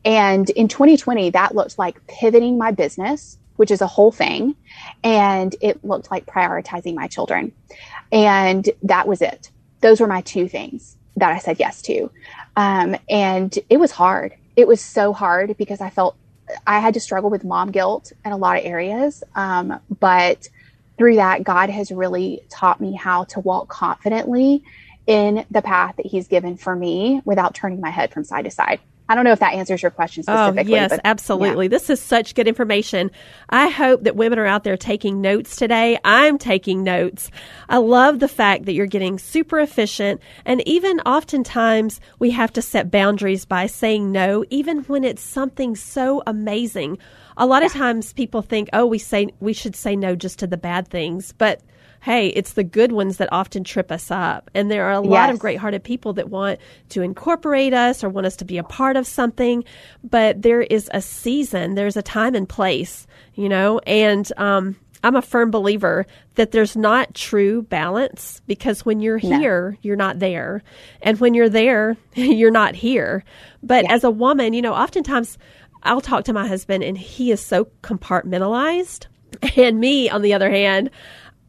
And 0.04 0.48
in 0.50 0.68
2020, 0.68 1.30
that 1.30 1.54
looked 1.54 1.78
like 1.78 2.04
pivoting 2.06 2.58
my 2.58 2.70
business, 2.72 3.38
which 3.56 3.70
is 3.70 3.80
a 3.80 3.86
whole 3.86 4.12
thing. 4.12 4.56
And 5.04 5.54
it 5.60 5.84
looked 5.84 6.10
like 6.10 6.26
prioritizing 6.26 6.94
my 6.94 7.06
children. 7.06 7.52
And 8.10 8.68
that 8.82 9.06
was 9.06 9.22
it. 9.22 9.50
Those 9.80 10.00
were 10.00 10.06
my 10.06 10.22
two 10.22 10.48
things 10.48 10.96
that 11.16 11.30
I 11.32 11.38
said 11.38 11.58
yes 11.60 11.82
to. 11.82 12.10
Um, 12.56 12.96
and 13.08 13.56
it 13.68 13.78
was 13.78 13.92
hard. 13.92 14.34
It 14.56 14.66
was 14.66 14.80
so 14.80 15.12
hard 15.12 15.56
because 15.56 15.80
I 15.80 15.90
felt 15.90 16.16
I 16.66 16.80
had 16.80 16.94
to 16.94 17.00
struggle 17.00 17.30
with 17.30 17.44
mom 17.44 17.70
guilt 17.70 18.12
in 18.24 18.32
a 18.32 18.36
lot 18.36 18.58
of 18.58 18.64
areas. 18.64 19.22
Um, 19.34 19.80
but 20.00 20.48
through 20.98 21.16
that, 21.16 21.44
God 21.44 21.70
has 21.70 21.90
really 21.90 22.42
taught 22.50 22.80
me 22.80 22.94
how 22.94 23.24
to 23.24 23.40
walk 23.40 23.68
confidently 23.68 24.62
in 25.06 25.44
the 25.50 25.62
path 25.62 25.96
that 25.96 26.06
He's 26.06 26.28
given 26.28 26.56
for 26.56 26.74
me 26.74 27.22
without 27.24 27.54
turning 27.54 27.80
my 27.80 27.90
head 27.90 28.12
from 28.12 28.24
side 28.24 28.44
to 28.44 28.50
side. 28.50 28.80
I 29.08 29.14
don't 29.14 29.24
know 29.24 29.32
if 29.32 29.40
that 29.40 29.52
answers 29.52 29.82
your 29.82 29.90
question 29.90 30.24
oh, 30.26 30.32
specifically. 30.34 30.72
Oh, 30.72 30.76
yes, 30.76 30.90
but, 30.90 31.00
absolutely. 31.04 31.66
Yeah. 31.66 31.70
This 31.70 31.90
is 31.90 32.00
such 32.00 32.34
good 32.34 32.48
information. 32.48 33.10
I 33.50 33.68
hope 33.68 34.04
that 34.04 34.16
women 34.16 34.38
are 34.38 34.46
out 34.46 34.64
there 34.64 34.76
taking 34.76 35.20
notes 35.20 35.56
today. 35.56 35.98
I'm 36.02 36.38
taking 36.38 36.82
notes. 36.82 37.30
I 37.68 37.76
love 37.76 38.20
the 38.20 38.28
fact 38.28 38.64
that 38.64 38.72
you're 38.72 38.86
getting 38.86 39.18
super 39.18 39.60
efficient. 39.60 40.22
And 40.46 40.66
even 40.66 41.00
oftentimes, 41.00 42.00
we 42.20 42.30
have 42.30 42.52
to 42.54 42.62
set 42.62 42.90
boundaries 42.90 43.44
by 43.44 43.66
saying 43.66 44.12
no, 44.12 44.46
even 44.48 44.78
when 44.84 45.04
it's 45.04 45.22
something 45.22 45.76
so 45.76 46.22
amazing. 46.26 46.96
A 47.36 47.44
lot 47.44 47.62
yeah. 47.62 47.66
of 47.66 47.72
times 47.72 48.12
people 48.12 48.40
think, 48.40 48.70
oh, 48.72 48.86
we 48.86 48.98
say 48.98 49.28
we 49.40 49.52
should 49.52 49.76
say 49.76 49.94
no 49.94 50.14
just 50.14 50.38
to 50.38 50.46
the 50.46 50.56
bad 50.56 50.88
things. 50.88 51.32
But 51.32 51.60
hey, 52.02 52.28
it's 52.28 52.54
the 52.54 52.64
good 52.64 52.90
ones 52.90 53.18
that 53.18 53.28
often 53.30 53.62
trip 53.62 53.92
us 53.92 54.10
up. 54.10 54.50
And 54.54 54.68
there 54.68 54.86
are 54.86 54.92
a 54.92 55.00
lot 55.00 55.30
of 55.30 55.38
great 55.38 55.58
hearted 55.58 55.84
people 55.84 56.12
that 56.14 56.30
want 56.30 56.58
to 56.88 57.00
incorporate 57.00 57.72
us 57.72 58.02
or 58.02 58.08
want 58.08 58.26
us 58.26 58.34
to 58.36 58.44
be 58.44 58.58
a 58.58 58.64
part 58.64 58.96
of 58.96 59.06
something. 59.06 59.62
But 60.02 60.42
there 60.42 60.62
is 60.62 60.90
a 60.92 61.00
season, 61.00 61.76
there's 61.76 61.96
a 61.96 62.02
time 62.02 62.34
and 62.34 62.48
place, 62.48 63.06
you 63.34 63.48
know, 63.48 63.78
and, 63.86 64.30
um, 64.36 64.76
I'm 65.04 65.16
a 65.16 65.22
firm 65.22 65.50
believer 65.50 66.06
that 66.36 66.52
there's 66.52 66.76
not 66.76 67.14
true 67.14 67.62
balance 67.62 68.40
because 68.46 68.84
when 68.84 69.00
you're 69.00 69.18
here, 69.18 69.72
no. 69.72 69.78
you're 69.82 69.96
not 69.96 70.20
there. 70.20 70.62
And 71.02 71.18
when 71.18 71.34
you're 71.34 71.48
there, 71.48 71.96
you're 72.14 72.52
not 72.52 72.74
here. 72.74 73.24
But 73.62 73.84
yeah. 73.84 73.94
as 73.94 74.04
a 74.04 74.10
woman, 74.10 74.54
you 74.54 74.62
know, 74.62 74.74
oftentimes 74.74 75.38
I'll 75.84 76.00
talk 76.00 76.24
to 76.24 76.32
my 76.32 76.46
husband 76.46 76.82
and 76.84 76.96
he 76.96 77.30
is 77.30 77.40
so 77.40 77.66
compartmentalized. 77.82 79.06
And 79.56 79.80
me, 79.80 80.10
on 80.10 80.20
the 80.20 80.34
other 80.34 80.50
hand, 80.50 80.90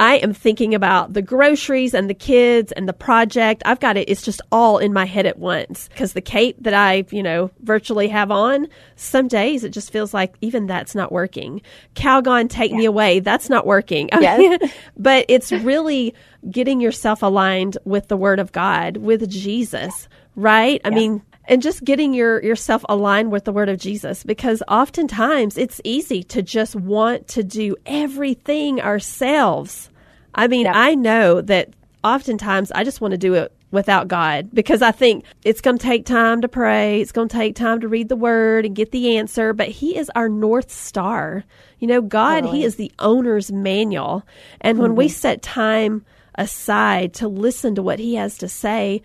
I 0.03 0.15
am 0.15 0.33
thinking 0.33 0.75
about 0.75 1.13
the 1.13 1.21
groceries 1.21 1.93
and 1.93 2.09
the 2.09 2.13
kids 2.13 2.73
and 2.73 2.89
the 2.89 2.93
project. 2.93 3.63
I've 3.65 3.79
got 3.79 3.95
it. 3.95 4.09
It's 4.09 4.21
just 4.21 4.41
all 4.51 4.77
in 4.77 4.91
my 4.91 5.05
head 5.05 5.25
at 5.25 5.39
once 5.39 5.87
because 5.87 6.11
the 6.11 6.19
cape 6.19 6.57
that 6.59 6.73
I, 6.73 7.05
you 7.09 7.23
know, 7.23 7.51
virtually 7.61 8.09
have 8.09 8.29
on, 8.29 8.67
some 8.97 9.29
days 9.29 9.63
it 9.63 9.69
just 9.69 9.93
feels 9.93 10.13
like 10.13 10.35
even 10.41 10.67
that's 10.67 10.93
not 10.93 11.13
working. 11.13 11.61
Calgon, 11.95 12.49
take 12.49 12.71
yeah. 12.71 12.77
me 12.79 12.83
away. 12.83 13.21
That's 13.21 13.49
not 13.49 13.65
working. 13.65 14.09
Yes. 14.23 14.73
but 14.97 15.25
it's 15.29 15.53
really 15.53 16.13
getting 16.51 16.81
yourself 16.81 17.21
aligned 17.21 17.77
with 17.85 18.09
the 18.09 18.17
word 18.17 18.39
of 18.39 18.51
God, 18.51 18.97
with 18.97 19.29
Jesus, 19.29 20.09
right? 20.35 20.81
I 20.83 20.89
mean, 20.89 21.21
and 21.45 21.61
just 21.61 21.83
getting 21.83 22.13
your 22.13 22.43
yourself 22.43 22.83
aligned 22.89 23.31
with 23.31 23.45
the 23.45 23.53
word 23.53 23.69
of 23.69 23.79
Jesus 23.79 24.23
because 24.23 24.63
oftentimes 24.67 25.57
it's 25.57 25.79
easy 25.83 26.23
to 26.23 26.41
just 26.41 26.75
want 26.75 27.27
to 27.29 27.43
do 27.43 27.75
everything 27.85 28.81
ourselves. 28.81 29.89
I 30.35 30.47
mean. 30.47 30.67
I 30.67 30.95
know 30.95 31.41
that 31.41 31.69
oftentimes 32.03 32.71
I 32.71 32.83
just 32.83 33.01
want 33.01 33.11
to 33.11 33.17
do 33.17 33.33
it 33.33 33.51
without 33.71 34.07
God 34.07 34.49
because 34.53 34.81
I 34.83 34.91
think 34.91 35.25
it's 35.43 35.59
going 35.59 35.77
to 35.77 35.83
take 35.83 36.05
time 36.05 36.41
to 36.41 36.47
pray, 36.47 37.01
it's 37.01 37.11
going 37.11 37.27
to 37.27 37.35
take 37.35 37.55
time 37.55 37.81
to 37.81 37.87
read 37.87 38.07
the 38.07 38.15
word 38.15 38.65
and 38.65 38.75
get 38.75 38.91
the 38.91 39.17
answer, 39.17 39.51
but 39.51 39.67
he 39.67 39.97
is 39.97 40.11
our 40.15 40.29
north 40.29 40.71
star. 40.71 41.43
You 41.79 41.87
know, 41.87 42.01
God, 42.01 42.45
he 42.45 42.63
is 42.63 42.75
the 42.75 42.91
owner's 42.99 43.51
manual. 43.51 44.23
And 44.61 44.77
when 44.77 44.91
mm-hmm. 44.91 44.99
we 44.99 45.09
set 45.09 45.41
time 45.41 46.05
aside 46.35 47.13
to 47.15 47.27
listen 47.27 47.75
to 47.75 47.83
what 47.83 47.99
he 47.99 48.15
has 48.15 48.37
to 48.37 48.47
say, 48.47 49.01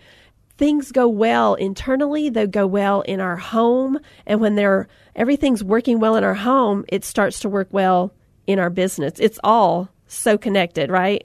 things 0.57 0.91
go 0.91 1.07
well 1.07 1.55
internally, 1.55 2.29
they 2.29 2.45
go 2.45 2.67
well 2.67 3.01
in 3.01 3.19
our 3.19 3.37
home, 3.37 3.97
and 4.27 4.39
when 4.39 4.55
they're 4.55 4.87
everything's 5.15 5.63
working 5.63 5.99
well 5.99 6.15
in 6.15 6.23
our 6.23 6.35
home, 6.35 6.85
it 6.89 7.03
starts 7.03 7.39
to 7.39 7.49
work 7.49 7.69
well 7.71 8.13
in 8.45 8.59
our 8.59 8.69
business. 8.69 9.13
It's 9.19 9.39
all 9.43 9.89
so 10.13 10.37
connected, 10.37 10.89
right? 10.89 11.23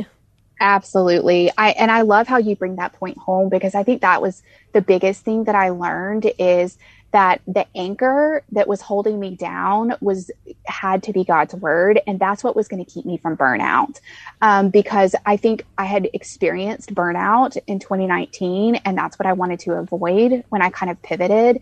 Absolutely. 0.61 1.51
I 1.59 1.71
and 1.71 1.91
I 1.91 2.03
love 2.03 2.29
how 2.29 2.39
you 2.39 2.55
bring 2.55 2.77
that 2.77 2.93
point 2.93 3.19
home 3.19 3.49
because 3.49 3.75
I 3.75 3.83
think 3.83 4.03
that 4.03 4.23
was 4.23 4.43
the 4.73 4.81
biggest 4.81 5.25
thing 5.25 5.45
that 5.45 5.55
I 5.55 5.71
learned 5.71 6.31
is 6.39 6.79
that 7.15 7.41
the 7.47 7.65
anchor 7.77 8.43
that 8.51 8.67
was 8.67 8.81
holding 8.81 9.21
me 9.21 9.37
down 9.37 9.95
was 10.01 10.33
had 10.65 11.05
to 11.05 11.13
be 11.13 11.23
God's 11.23 11.55
word, 11.55 12.01
and 12.09 12.19
that's 12.19 12.43
what 12.43 12.57
was 12.57 12.67
going 12.67 12.85
to 12.85 12.91
keep 12.91 13.05
me 13.05 13.19
from 13.19 13.37
burnout. 13.37 14.01
Um, 14.43 14.71
because 14.71 15.15
I 15.25 15.37
think 15.37 15.65
I 15.79 15.85
had 15.85 16.09
experienced 16.13 16.93
burnout 16.93 17.57
in 17.69 17.79
2019, 17.79 18.77
and 18.77 18.99
that's 18.99 19.17
what 19.17 19.27
I 19.27 19.33
wanted 19.33 19.61
to 19.61 19.75
avoid 19.75 20.43
when 20.49 20.61
I 20.61 20.71
kind 20.71 20.91
of 20.91 21.01
pivoted. 21.03 21.61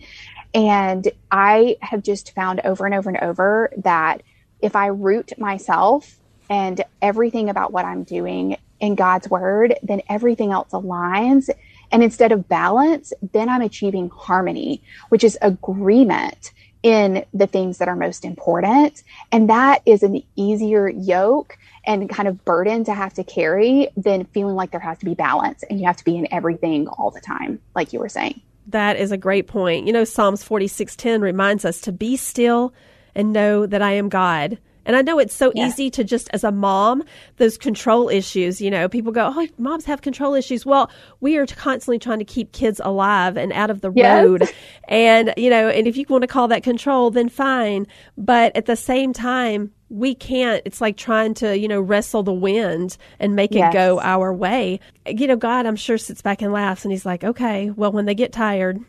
And 0.55 1.11
I 1.31 1.77
have 1.81 2.03
just 2.03 2.35
found 2.35 2.61
over 2.65 2.87
and 2.87 2.95
over 2.95 3.11
and 3.11 3.19
over 3.21 3.71
that 3.79 4.23
if 4.63 4.75
I 4.75 4.87
root 4.87 5.33
myself 5.39 6.19
and 6.53 6.85
everything 7.01 7.49
about 7.49 7.73
what 7.73 7.87
I'm 7.87 8.05
doing 8.05 8.59
in 8.79 8.95
God's 8.95 9.27
word, 9.31 9.75
then 9.83 10.03
everything 10.11 10.53
else 10.53 10.69
aligns. 10.73 11.49
And 11.91 12.03
instead 12.03 12.31
of 12.31 12.47
balance, 12.47 13.15
then 13.33 13.49
I'm 13.49 13.63
achieving 13.63 14.11
harmony, 14.11 14.83
which 15.09 15.25
is 15.25 15.39
agreement 15.41 16.51
in 16.83 17.25
the 17.33 17.47
things 17.47 17.79
that 17.79 17.89
are 17.89 17.97
most 17.97 18.23
important. 18.23 19.03
And 19.31 19.49
that 19.49 19.81
is 19.87 20.03
an 20.03 20.23
easier 20.37 20.91
yoke 20.91 21.57
and 21.87 22.11
kind 22.11 22.29
of 22.29 22.45
burden 22.45 22.85
to 22.85 22.93
have 22.93 23.15
to 23.15 23.25
carry 23.25 23.89
than 23.97 24.27
feeling 24.27 24.55
like 24.55 24.73
there 24.73 24.81
has 24.81 24.99
to 24.99 25.07
be 25.07 25.15
balance 25.15 25.65
and 25.71 25.81
you 25.81 25.87
have 25.87 25.97
to 25.97 26.05
be 26.05 26.19
in 26.19 26.29
everything 26.31 26.87
all 26.87 27.11
the 27.11 27.21
time, 27.21 27.61
like 27.75 27.95
you 27.95 27.99
were 27.99 28.11
saying. 28.11 28.43
That 28.67 28.99
is 28.99 29.11
a 29.11 29.17
great 29.17 29.47
point. 29.47 29.87
You 29.87 29.95
know, 29.95 30.05
Psalms 30.05 30.45
46:10 30.45 31.23
reminds 31.23 31.65
us 31.65 31.81
to 31.81 31.93
be 31.93 32.15
still 32.15 32.75
and 33.15 33.33
know 33.33 33.65
that 33.65 33.81
I 33.81 33.93
am 33.93 34.11
God. 34.11 34.59
And 34.85 34.97
I 34.97 35.03
know 35.03 35.19
it's 35.19 35.35
so 35.35 35.53
yeah. 35.55 35.67
easy 35.67 35.91
to 35.91 36.05
just, 36.05 36.29
as 36.33 36.45
a 36.45 36.53
mom, 36.53 37.03
those 37.37 37.57
control 37.57 38.09
issues, 38.09 38.61
you 38.61 38.71
know, 38.71 38.89
people 38.89 39.13
go, 39.13 39.33
oh, 39.35 39.49
moms 39.59 39.85
have 39.85 40.03
control 40.03 40.35
issues. 40.35 40.67
Well, 40.67 40.91
we 41.21 41.37
are 41.37 41.47
constantly 41.47 41.99
trying 41.99 42.19
to 42.19 42.25
keep 42.25 42.53
kids 42.53 42.81
alive 42.85 43.37
and 43.37 43.53
out 43.53 43.71
of 43.71 43.81
the 43.81 43.93
yes. 43.95 44.25
road. 44.25 44.49
And, 44.89 45.33
you 45.37 45.49
know, 45.49 45.69
and 45.69 45.87
if 45.87 45.97
you 45.97 46.05
want 46.09 46.23
to 46.23 46.29
call 46.29 46.49
that 46.49 46.63
control, 46.63 47.11
then 47.11 47.29
fine. 47.29 47.87
But 48.19 48.55
at 48.57 48.67
the 48.67 48.77
same 48.77 49.13
time, 49.13 49.71
we 49.93 50.15
can't 50.15 50.63
it's 50.65 50.81
like 50.81 50.97
trying 50.97 51.35
to 51.35 51.57
you 51.59 51.69
know 51.69 51.79
wrestle 51.79 52.23
the 52.23 52.33
wind 52.33 52.97
and 53.21 53.37
make 53.37 53.53
yes. 53.53 53.71
it 53.71 53.75
go 53.75 54.01
our 54.01 54.33
way 54.33 54.81
you 55.07 55.27
know 55.27 55.37
god 55.37 55.67
i'm 55.67 55.77
sure 55.77 55.99
sits 55.99 56.23
back 56.23 56.41
and 56.41 56.51
laughs 56.51 56.83
and 56.83 56.93
he's 56.93 57.05
like 57.05 57.23
okay 57.23 57.71
well 57.73 57.93
when 57.93 58.07
they 58.07 58.15
get 58.15 58.33
tired 58.33 58.81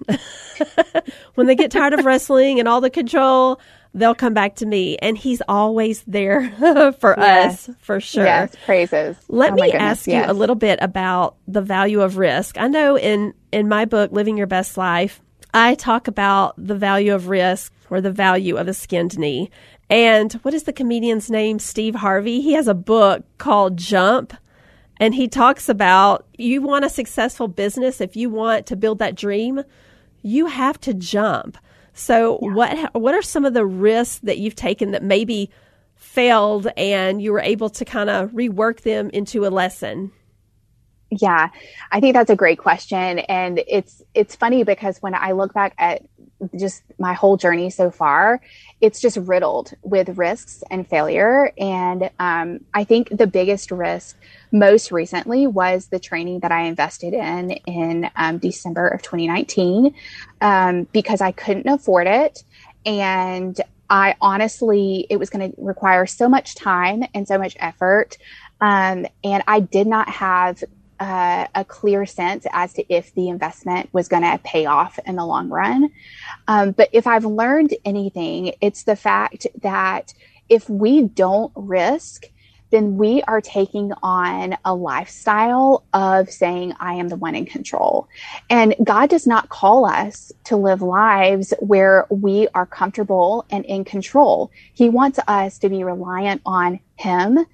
when 1.35 1.45
they 1.45 1.55
get 1.55 1.69
tired 1.69 1.93
of 1.93 2.05
wrestling 2.05 2.57
and 2.57 2.69
all 2.69 2.79
the 2.79 2.89
control 2.89 3.59
they'll 3.93 4.15
come 4.15 4.33
back 4.33 4.55
to 4.55 4.65
me. 4.65 4.97
And 4.97 5.17
he's 5.17 5.41
always 5.47 6.03
there 6.03 6.49
for 6.99 7.15
yes. 7.17 7.69
us, 7.69 7.75
for 7.79 7.99
sure. 7.99 8.25
Yes, 8.25 8.55
praises. 8.65 9.17
Let 9.27 9.53
oh 9.53 9.55
me 9.55 9.71
ask 9.71 10.07
yes. 10.07 10.25
you 10.25 10.31
a 10.31 10.33
little 10.33 10.55
bit 10.55 10.79
about 10.81 11.35
the 11.47 11.61
value 11.61 12.01
of 12.01 12.17
risk. 12.17 12.57
I 12.57 12.67
know 12.67 12.97
in, 12.97 13.33
in 13.51 13.67
my 13.67 13.85
book, 13.85 14.11
Living 14.11 14.37
Your 14.37 14.47
Best 14.47 14.77
Life, 14.77 15.21
I 15.53 15.75
talk 15.75 16.07
about 16.07 16.55
the 16.57 16.75
value 16.75 17.13
of 17.13 17.27
risk 17.27 17.73
or 17.89 18.01
the 18.01 18.11
value 18.11 18.57
of 18.57 18.67
a 18.67 18.73
skinned 18.73 19.17
knee. 19.19 19.51
And 19.89 20.33
what 20.41 20.53
is 20.53 20.63
the 20.63 20.73
comedian's 20.73 21.29
name? 21.29 21.59
Steve 21.59 21.95
Harvey. 21.95 22.41
He 22.41 22.53
has 22.53 22.67
a 22.67 22.73
book 22.73 23.23
called 23.37 23.77
Jump. 23.77 24.33
And 24.97 25.13
he 25.13 25.27
talks 25.27 25.69
about 25.69 26.25
you 26.37 26.61
want 26.61 26.85
a 26.85 26.89
successful 26.89 27.47
business, 27.47 27.99
if 27.99 28.15
you 28.15 28.29
want 28.29 28.67
to 28.67 28.75
build 28.75 28.99
that 28.99 29.15
dream, 29.15 29.63
you 30.21 30.45
have 30.45 30.79
to 30.81 30.93
jump. 30.93 31.57
So 31.93 32.39
yeah. 32.41 32.53
what 32.53 32.95
what 32.95 33.13
are 33.13 33.21
some 33.21 33.45
of 33.45 33.53
the 33.53 33.65
risks 33.65 34.19
that 34.23 34.37
you've 34.37 34.55
taken 34.55 34.91
that 34.91 35.03
maybe 35.03 35.49
failed 35.95 36.67
and 36.75 37.21
you 37.21 37.31
were 37.31 37.39
able 37.39 37.69
to 37.69 37.85
kind 37.85 38.09
of 38.09 38.31
rework 38.31 38.81
them 38.81 39.09
into 39.11 39.45
a 39.45 39.49
lesson? 39.49 40.11
Yeah, 41.09 41.49
I 41.91 41.99
think 41.99 42.15
that's 42.15 42.31
a 42.31 42.35
great 42.35 42.57
question, 42.57 43.19
and 43.19 43.61
it's 43.67 44.01
it's 44.15 44.35
funny 44.35 44.63
because 44.63 44.97
when 44.99 45.13
I 45.13 45.33
look 45.33 45.53
back 45.53 45.75
at 45.77 46.01
just 46.55 46.83
my 46.97 47.13
whole 47.13 47.37
journey 47.37 47.69
so 47.69 47.91
far, 47.91 48.41
it's 48.81 48.99
just 48.99 49.17
riddled 49.17 49.73
with 49.81 50.17
risks 50.17 50.63
and 50.69 50.87
failure. 50.87 51.51
And 51.57 52.09
um, 52.19 52.61
I 52.73 52.83
think 52.83 53.09
the 53.09 53.27
biggest 53.27 53.71
risk 53.71 54.17
most 54.51 54.91
recently 54.91 55.47
was 55.47 55.87
the 55.87 55.99
training 55.99 56.41
that 56.41 56.51
I 56.51 56.63
invested 56.63 57.13
in 57.13 57.51
in 57.51 58.09
um, 58.15 58.37
December 58.37 58.87
of 58.87 59.01
2019 59.01 59.93
um, 60.41 60.87
because 60.91 61.21
I 61.21 61.31
couldn't 61.31 61.67
afford 61.67 62.07
it. 62.07 62.43
And 62.85 63.59
I 63.89 64.15
honestly, 64.21 65.05
it 65.09 65.17
was 65.17 65.29
going 65.29 65.51
to 65.51 65.61
require 65.61 66.05
so 66.05 66.27
much 66.27 66.55
time 66.55 67.03
and 67.13 67.27
so 67.27 67.37
much 67.37 67.55
effort. 67.59 68.17
Um, 68.59 69.05
and 69.23 69.43
I 69.47 69.59
did 69.59 69.87
not 69.87 70.09
have 70.09 70.63
uh, 71.03 71.47
a 71.53 71.65
clear 71.65 72.05
sense 72.05 72.47
as 72.53 72.71
to 72.71 72.85
if 72.87 73.13
the 73.13 73.27
investment 73.27 73.89
was 73.91 74.07
going 74.07 74.23
to 74.23 74.39
pay 74.41 74.65
off 74.65 74.97
in 75.05 75.17
the 75.17 75.25
long 75.25 75.49
run. 75.49 75.89
Um, 76.47 76.71
but 76.71 76.87
if 76.93 77.07
I've 77.07 77.25
learned 77.25 77.73
anything, 77.83 78.53
it's 78.61 78.83
the 78.83 78.95
fact 78.95 79.45
that 79.61 80.13
if 80.47 80.69
we 80.69 81.01
don't 81.01 81.51
risk, 81.55 82.27
then 82.73 82.97
we 82.97 83.21
are 83.27 83.39
taking 83.39 83.93
on 84.01 84.57
a 84.65 84.73
lifestyle 84.73 85.85
of 85.93 86.31
saying, 86.31 86.73
I 86.79 86.95
am 86.95 87.07
the 87.07 87.15
one 87.15 87.35
in 87.35 87.45
control. 87.45 88.07
And 88.49 88.73
God 88.83 89.11
does 89.11 89.27
not 89.27 89.49
call 89.49 89.85
us 89.85 90.31
to 90.45 90.57
live 90.57 90.81
lives 90.81 91.53
where 91.59 92.07
we 92.09 92.47
are 92.55 92.65
comfortable 92.65 93.45
and 93.51 93.63
in 93.65 93.85
control. 93.85 94.49
He 94.73 94.89
wants 94.89 95.19
us 95.27 95.59
to 95.59 95.69
be 95.69 95.83
reliant 95.83 96.41
on 96.47 96.79
Him. 96.95 97.45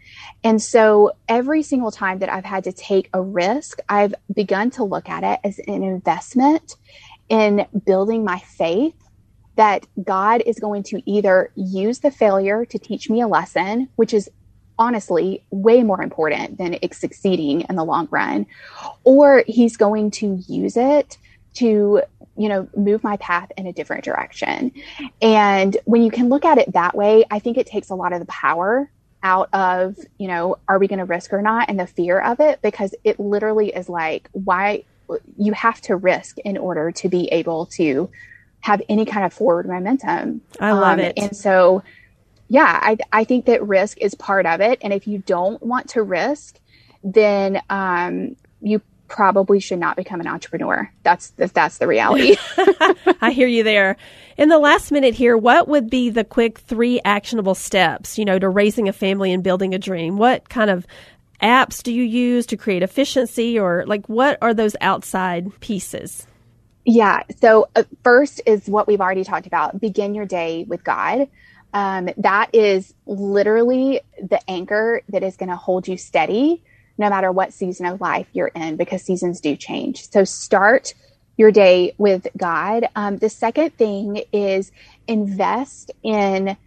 And 0.45 0.61
so 0.61 1.11
every 1.27 1.63
single 1.63 1.91
time 1.91 2.19
that 2.19 2.31
I've 2.31 2.45
had 2.45 2.63
to 2.63 2.71
take 2.71 3.09
a 3.11 3.21
risk, 3.21 3.79
I've 3.89 4.15
begun 4.33 4.71
to 4.71 4.85
look 4.85 5.09
at 5.09 5.25
it 5.25 5.41
as 5.43 5.59
an 5.67 5.83
investment 5.83 6.77
in 7.27 7.65
building 7.85 8.23
my 8.23 8.39
faith 8.39 8.95
that 9.57 9.85
God 10.01 10.41
is 10.45 10.57
going 10.59 10.83
to 10.83 11.01
either 11.05 11.51
use 11.55 11.99
the 11.99 12.11
failure 12.11 12.63
to 12.63 12.79
teach 12.79 13.09
me 13.09 13.19
a 13.19 13.27
lesson, 13.27 13.89
which 13.97 14.13
is 14.13 14.29
honestly 14.79 15.43
way 15.51 15.83
more 15.83 16.01
important 16.01 16.57
than 16.57 16.77
it 16.81 16.93
succeeding 16.95 17.61
in 17.69 17.75
the 17.75 17.83
long 17.83 18.07
run. 18.09 18.47
Or 19.03 19.43
he's 19.45 19.77
going 19.77 20.11
to 20.11 20.43
use 20.47 20.77
it 20.77 21.17
to 21.55 22.01
you 22.37 22.47
know 22.47 22.69
move 22.75 23.03
my 23.03 23.17
path 23.17 23.51
in 23.57 23.67
a 23.67 23.73
different 23.73 24.03
direction. 24.03 24.71
And 25.21 25.77
when 25.85 26.01
you 26.01 26.09
can 26.09 26.29
look 26.29 26.45
at 26.45 26.57
it 26.57 26.71
that 26.73 26.95
way 26.95 27.25
i 27.29 27.39
think 27.39 27.57
it 27.57 27.67
takes 27.67 27.89
a 27.89 27.95
lot 27.95 28.13
of 28.13 28.19
the 28.19 28.25
power 28.25 28.89
out 29.21 29.49
of 29.53 29.97
you 30.17 30.27
know 30.27 30.57
are 30.67 30.79
we 30.79 30.87
going 30.87 30.99
to 30.99 31.05
risk 31.05 31.33
or 31.33 31.41
not 31.41 31.69
and 31.69 31.79
the 31.79 31.87
fear 31.87 32.19
of 32.19 32.39
it 32.39 32.61
because 32.61 32.95
it 33.03 33.19
literally 33.19 33.69
is 33.69 33.89
like 33.89 34.29
why 34.31 34.83
you 35.37 35.53
have 35.53 35.81
to 35.81 35.95
risk 35.95 36.37
in 36.39 36.57
order 36.57 36.91
to 36.91 37.09
be 37.09 37.27
able 37.27 37.65
to 37.65 38.09
have 38.61 38.81
any 38.89 39.05
kind 39.05 39.25
of 39.25 39.33
forward 39.33 39.67
momentum. 39.67 40.41
I 40.59 40.73
love 40.73 40.93
um, 40.93 40.99
it. 40.99 41.13
and 41.17 41.35
so 41.35 41.81
yeah, 42.49 42.79
I, 42.81 42.97
I 43.13 43.23
think 43.23 43.45
that 43.45 43.65
risk 43.65 43.99
is 44.01 44.15
part 44.15 44.45
of 44.47 44.59
it. 44.59 44.79
And 44.81 44.91
if 44.91 45.07
you 45.07 45.19
don't 45.19 45.61
want 45.61 45.89
to 45.89 46.01
risk, 46.01 46.59
then 47.03 47.61
um, 47.69 48.35
you 48.59 48.81
probably 49.07 49.59
should 49.59 49.79
not 49.79 49.95
become 49.95 50.19
an 50.19 50.27
entrepreneur. 50.27 50.91
That's 51.03 51.29
the, 51.31 51.47
that's 51.47 51.77
the 51.77 51.87
reality. 51.87 52.37
I 53.21 53.31
hear 53.31 53.47
you 53.47 53.63
there. 53.63 53.97
In 54.37 54.49
the 54.49 54.57
last 54.57 54.91
minute 54.91 55.13
here, 55.13 55.37
what 55.37 55.67
would 55.67 55.89
be 55.89 56.09
the 56.09 56.23
quick 56.23 56.57
three 56.59 56.99
actionable 57.05 57.55
steps, 57.55 58.17
you 58.17 58.25
know, 58.25 58.39
to 58.39 58.49
raising 58.49 58.89
a 58.89 58.93
family 58.93 59.31
and 59.31 59.43
building 59.43 59.75
a 59.75 59.79
dream? 59.79 60.17
What 60.17 60.49
kind 60.49 60.71
of 60.71 60.87
apps 61.41 61.83
do 61.83 61.93
you 61.93 62.03
use 62.03 62.47
to 62.47 62.57
create 62.57 62.81
efficiency 62.81 63.59
or 63.59 63.83
like 63.85 64.07
what 64.09 64.39
are 64.41 64.55
those 64.55 64.75
outside 64.81 65.59
pieces? 65.59 66.25
Yeah. 66.85 67.21
So, 67.39 67.69
uh, 67.75 67.83
first 68.03 68.41
is 68.47 68.67
what 68.67 68.87
we've 68.87 69.01
already 69.01 69.23
talked 69.23 69.45
about 69.45 69.79
begin 69.79 70.15
your 70.15 70.25
day 70.25 70.65
with 70.67 70.83
God 70.83 71.27
um, 71.73 72.09
that 72.17 72.49
is 72.53 72.93
literally 73.05 74.01
the 74.21 74.39
anchor 74.49 75.01
that 75.09 75.23
is 75.23 75.37
going 75.37 75.49
to 75.49 75.55
hold 75.55 75.87
you 75.87 75.97
steady 75.97 76.63
no 76.97 77.09
matter 77.09 77.31
what 77.31 77.53
season 77.53 77.85
of 77.85 78.01
life 78.01 78.27
you're 78.33 78.47
in 78.47 78.75
because 78.75 79.01
seasons 79.01 79.39
do 79.39 79.55
change. 79.55 80.09
So 80.09 80.23
start 80.23 80.93
your 81.37 81.51
day 81.51 81.93
with 81.97 82.27
God. 82.35 82.87
Um, 82.95 83.17
the 83.17 83.29
second 83.29 83.73
thing 83.77 84.23
is 84.33 84.71
invest 85.07 85.91
in 86.03 86.57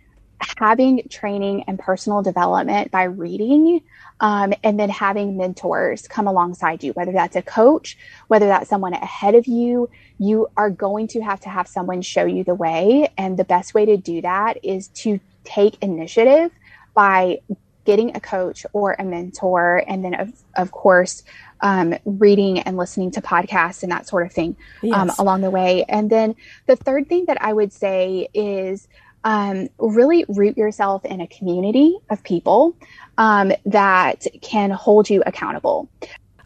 having 0.58 1.06
training 1.08 1.64
and 1.66 1.78
personal 1.78 2.22
development 2.22 2.90
by 2.90 3.04
reading 3.04 3.82
um, 4.20 4.52
and 4.62 4.78
then 4.78 4.88
having 4.88 5.36
mentors 5.36 6.06
come 6.06 6.26
alongside 6.26 6.82
you, 6.84 6.92
whether 6.92 7.12
that's 7.12 7.36
a 7.36 7.42
coach, 7.42 7.98
whether 8.28 8.46
that's 8.46 8.68
someone 8.68 8.92
ahead 8.92 9.34
of 9.34 9.46
you, 9.46 9.90
you 10.18 10.48
are 10.56 10.70
going 10.70 11.08
to 11.08 11.20
have 11.20 11.40
to 11.40 11.48
have 11.48 11.66
someone 11.66 12.02
show 12.02 12.24
you 12.24 12.44
the 12.44 12.54
way. 12.54 13.08
And 13.18 13.36
the 13.36 13.44
best 13.44 13.74
way 13.74 13.84
to 13.86 13.96
do 13.96 14.20
that 14.22 14.58
is 14.64 14.88
to 14.88 15.20
take 15.44 15.82
initiative 15.82 16.52
by 16.94 17.40
getting 17.84 18.16
a 18.16 18.20
coach 18.20 18.64
or 18.72 18.94
a 18.96 19.04
mentor. 19.04 19.82
And 19.88 20.04
then, 20.04 20.14
of, 20.14 20.32
of 20.56 20.70
course, 20.70 21.24
um, 21.60 21.94
reading 22.04 22.60
and 22.60 22.76
listening 22.76 23.10
to 23.12 23.22
podcasts 23.22 23.82
and 23.82 23.90
that 23.90 24.06
sort 24.06 24.26
of 24.26 24.32
thing 24.32 24.56
um, 24.82 24.88
yes. 24.88 24.94
um, 24.94 25.10
along 25.18 25.40
the 25.40 25.50
way. 25.50 25.84
And 25.88 26.10
then 26.10 26.36
the 26.66 26.76
third 26.76 27.08
thing 27.08 27.26
that 27.26 27.42
I 27.42 27.52
would 27.52 27.72
say 27.72 28.28
is 28.34 28.86
um, 29.24 29.68
really 29.78 30.24
root 30.28 30.56
yourself 30.56 31.04
in 31.04 31.20
a 31.20 31.26
community 31.26 31.96
of 32.10 32.22
people 32.22 32.76
um, 33.18 33.52
that 33.66 34.26
can 34.40 34.70
hold 34.70 35.08
you 35.08 35.22
accountable. 35.26 35.88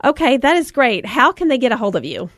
Okay, 0.05 0.37
that 0.37 0.57
is 0.57 0.71
great. 0.71 1.07
How 1.07 1.33
can 1.33 1.49
they 1.49 1.59
get 1.59 1.73
a 1.73 1.77
hold 1.77 1.97
of 1.97 2.05
you? 2.05 2.31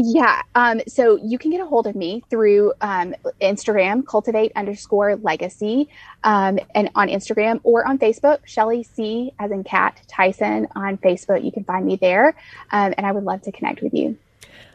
Yeah. 0.00 0.42
Um, 0.54 0.80
so 0.86 1.16
you 1.16 1.38
can 1.38 1.50
get 1.50 1.60
a 1.60 1.66
hold 1.66 1.88
of 1.88 1.96
me 1.96 2.22
through 2.30 2.72
um, 2.80 3.16
Instagram, 3.42 4.06
cultivate 4.06 4.52
underscore 4.54 5.16
legacy, 5.16 5.88
um, 6.22 6.60
and 6.74 6.88
on 6.94 7.08
Instagram 7.08 7.60
or 7.64 7.86
on 7.86 7.98
Facebook, 7.98 8.38
Shelly 8.44 8.84
C 8.84 9.32
as 9.40 9.50
in 9.50 9.64
cat 9.64 10.00
Tyson 10.06 10.68
on 10.76 10.98
Facebook. 10.98 11.44
You 11.44 11.50
can 11.50 11.64
find 11.64 11.84
me 11.84 11.96
there. 11.96 12.28
Um, 12.70 12.94
and 12.96 13.06
I 13.06 13.12
would 13.12 13.24
love 13.24 13.42
to 13.42 13.52
connect 13.52 13.82
with 13.82 13.92
you. 13.92 14.16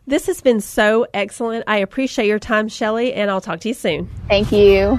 This 0.05 0.27
has 0.27 0.41
been 0.41 0.59
so 0.59 1.07
excellent. 1.13 1.63
I 1.65 1.77
appreciate 1.77 2.27
your 2.27 2.39
time, 2.39 2.67
Shelly, 2.67 3.13
and 3.13 3.31
I'll 3.31 3.39
talk 3.39 3.61
to 3.61 3.69
you 3.69 3.73
soon. 3.73 4.09
Thank 4.27 4.51
you. 4.51 4.97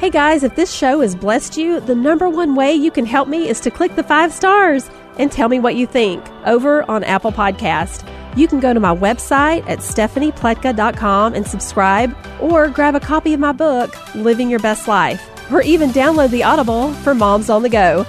Hey 0.00 0.10
guys, 0.10 0.42
if 0.42 0.54
this 0.54 0.70
show 0.70 1.00
has 1.00 1.16
blessed 1.16 1.56
you, 1.56 1.80
the 1.80 1.94
number 1.94 2.28
one 2.28 2.54
way 2.54 2.74
you 2.74 2.90
can 2.90 3.06
help 3.06 3.26
me 3.26 3.48
is 3.48 3.58
to 3.60 3.70
click 3.70 3.96
the 3.96 4.02
five 4.02 4.34
stars 4.34 4.90
and 5.18 5.32
tell 5.32 5.48
me 5.48 5.60
what 5.60 5.76
you 5.76 5.86
think 5.86 6.22
over 6.44 6.82
on 6.90 7.04
Apple 7.04 7.32
Podcast. 7.32 8.06
You 8.36 8.46
can 8.46 8.60
go 8.60 8.74
to 8.74 8.80
my 8.80 8.94
website 8.94 9.66
at 9.66 9.78
stephaniepletka.com 9.78 11.34
and 11.34 11.46
subscribe, 11.46 12.14
or 12.38 12.68
grab 12.68 12.94
a 12.94 13.00
copy 13.00 13.32
of 13.32 13.40
my 13.40 13.52
book, 13.52 13.96
Living 14.14 14.50
Your 14.50 14.60
Best 14.60 14.86
Life, 14.86 15.26
or 15.50 15.62
even 15.62 15.88
download 15.90 16.30
the 16.30 16.42
Audible 16.42 16.92
for 16.94 17.14
moms 17.14 17.48
on 17.48 17.62
the 17.62 17.70
go. 17.70 18.04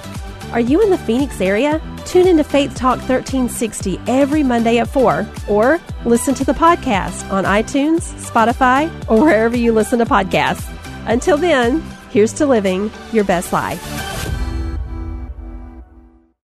Are 0.52 0.60
you 0.60 0.82
in 0.82 0.90
the 0.90 0.98
Phoenix 0.98 1.42
area? 1.42 1.82
Tune 2.06 2.28
into 2.28 2.44
Faith 2.44 2.76
Talk 2.76 2.98
1360 3.00 4.00
every 4.08 4.44
Monday 4.44 4.78
at 4.78 4.88
4, 4.88 5.28
or 5.50 5.82
listen 6.06 6.34
to 6.36 6.46
the 6.46 6.54
podcast 6.54 7.30
on 7.32 7.44
iTunes, 7.44 8.14
Spotify, 8.24 8.90
or 9.10 9.22
wherever 9.22 9.58
you 9.58 9.74
listen 9.74 10.00
to 10.00 10.06
podcasts. 10.06 10.72
Until 11.08 11.38
then, 11.38 11.82
here's 12.12 12.34
to 12.34 12.46
living 12.46 12.92
your 13.12 13.26
best 13.26 13.52
life. 13.52 14.15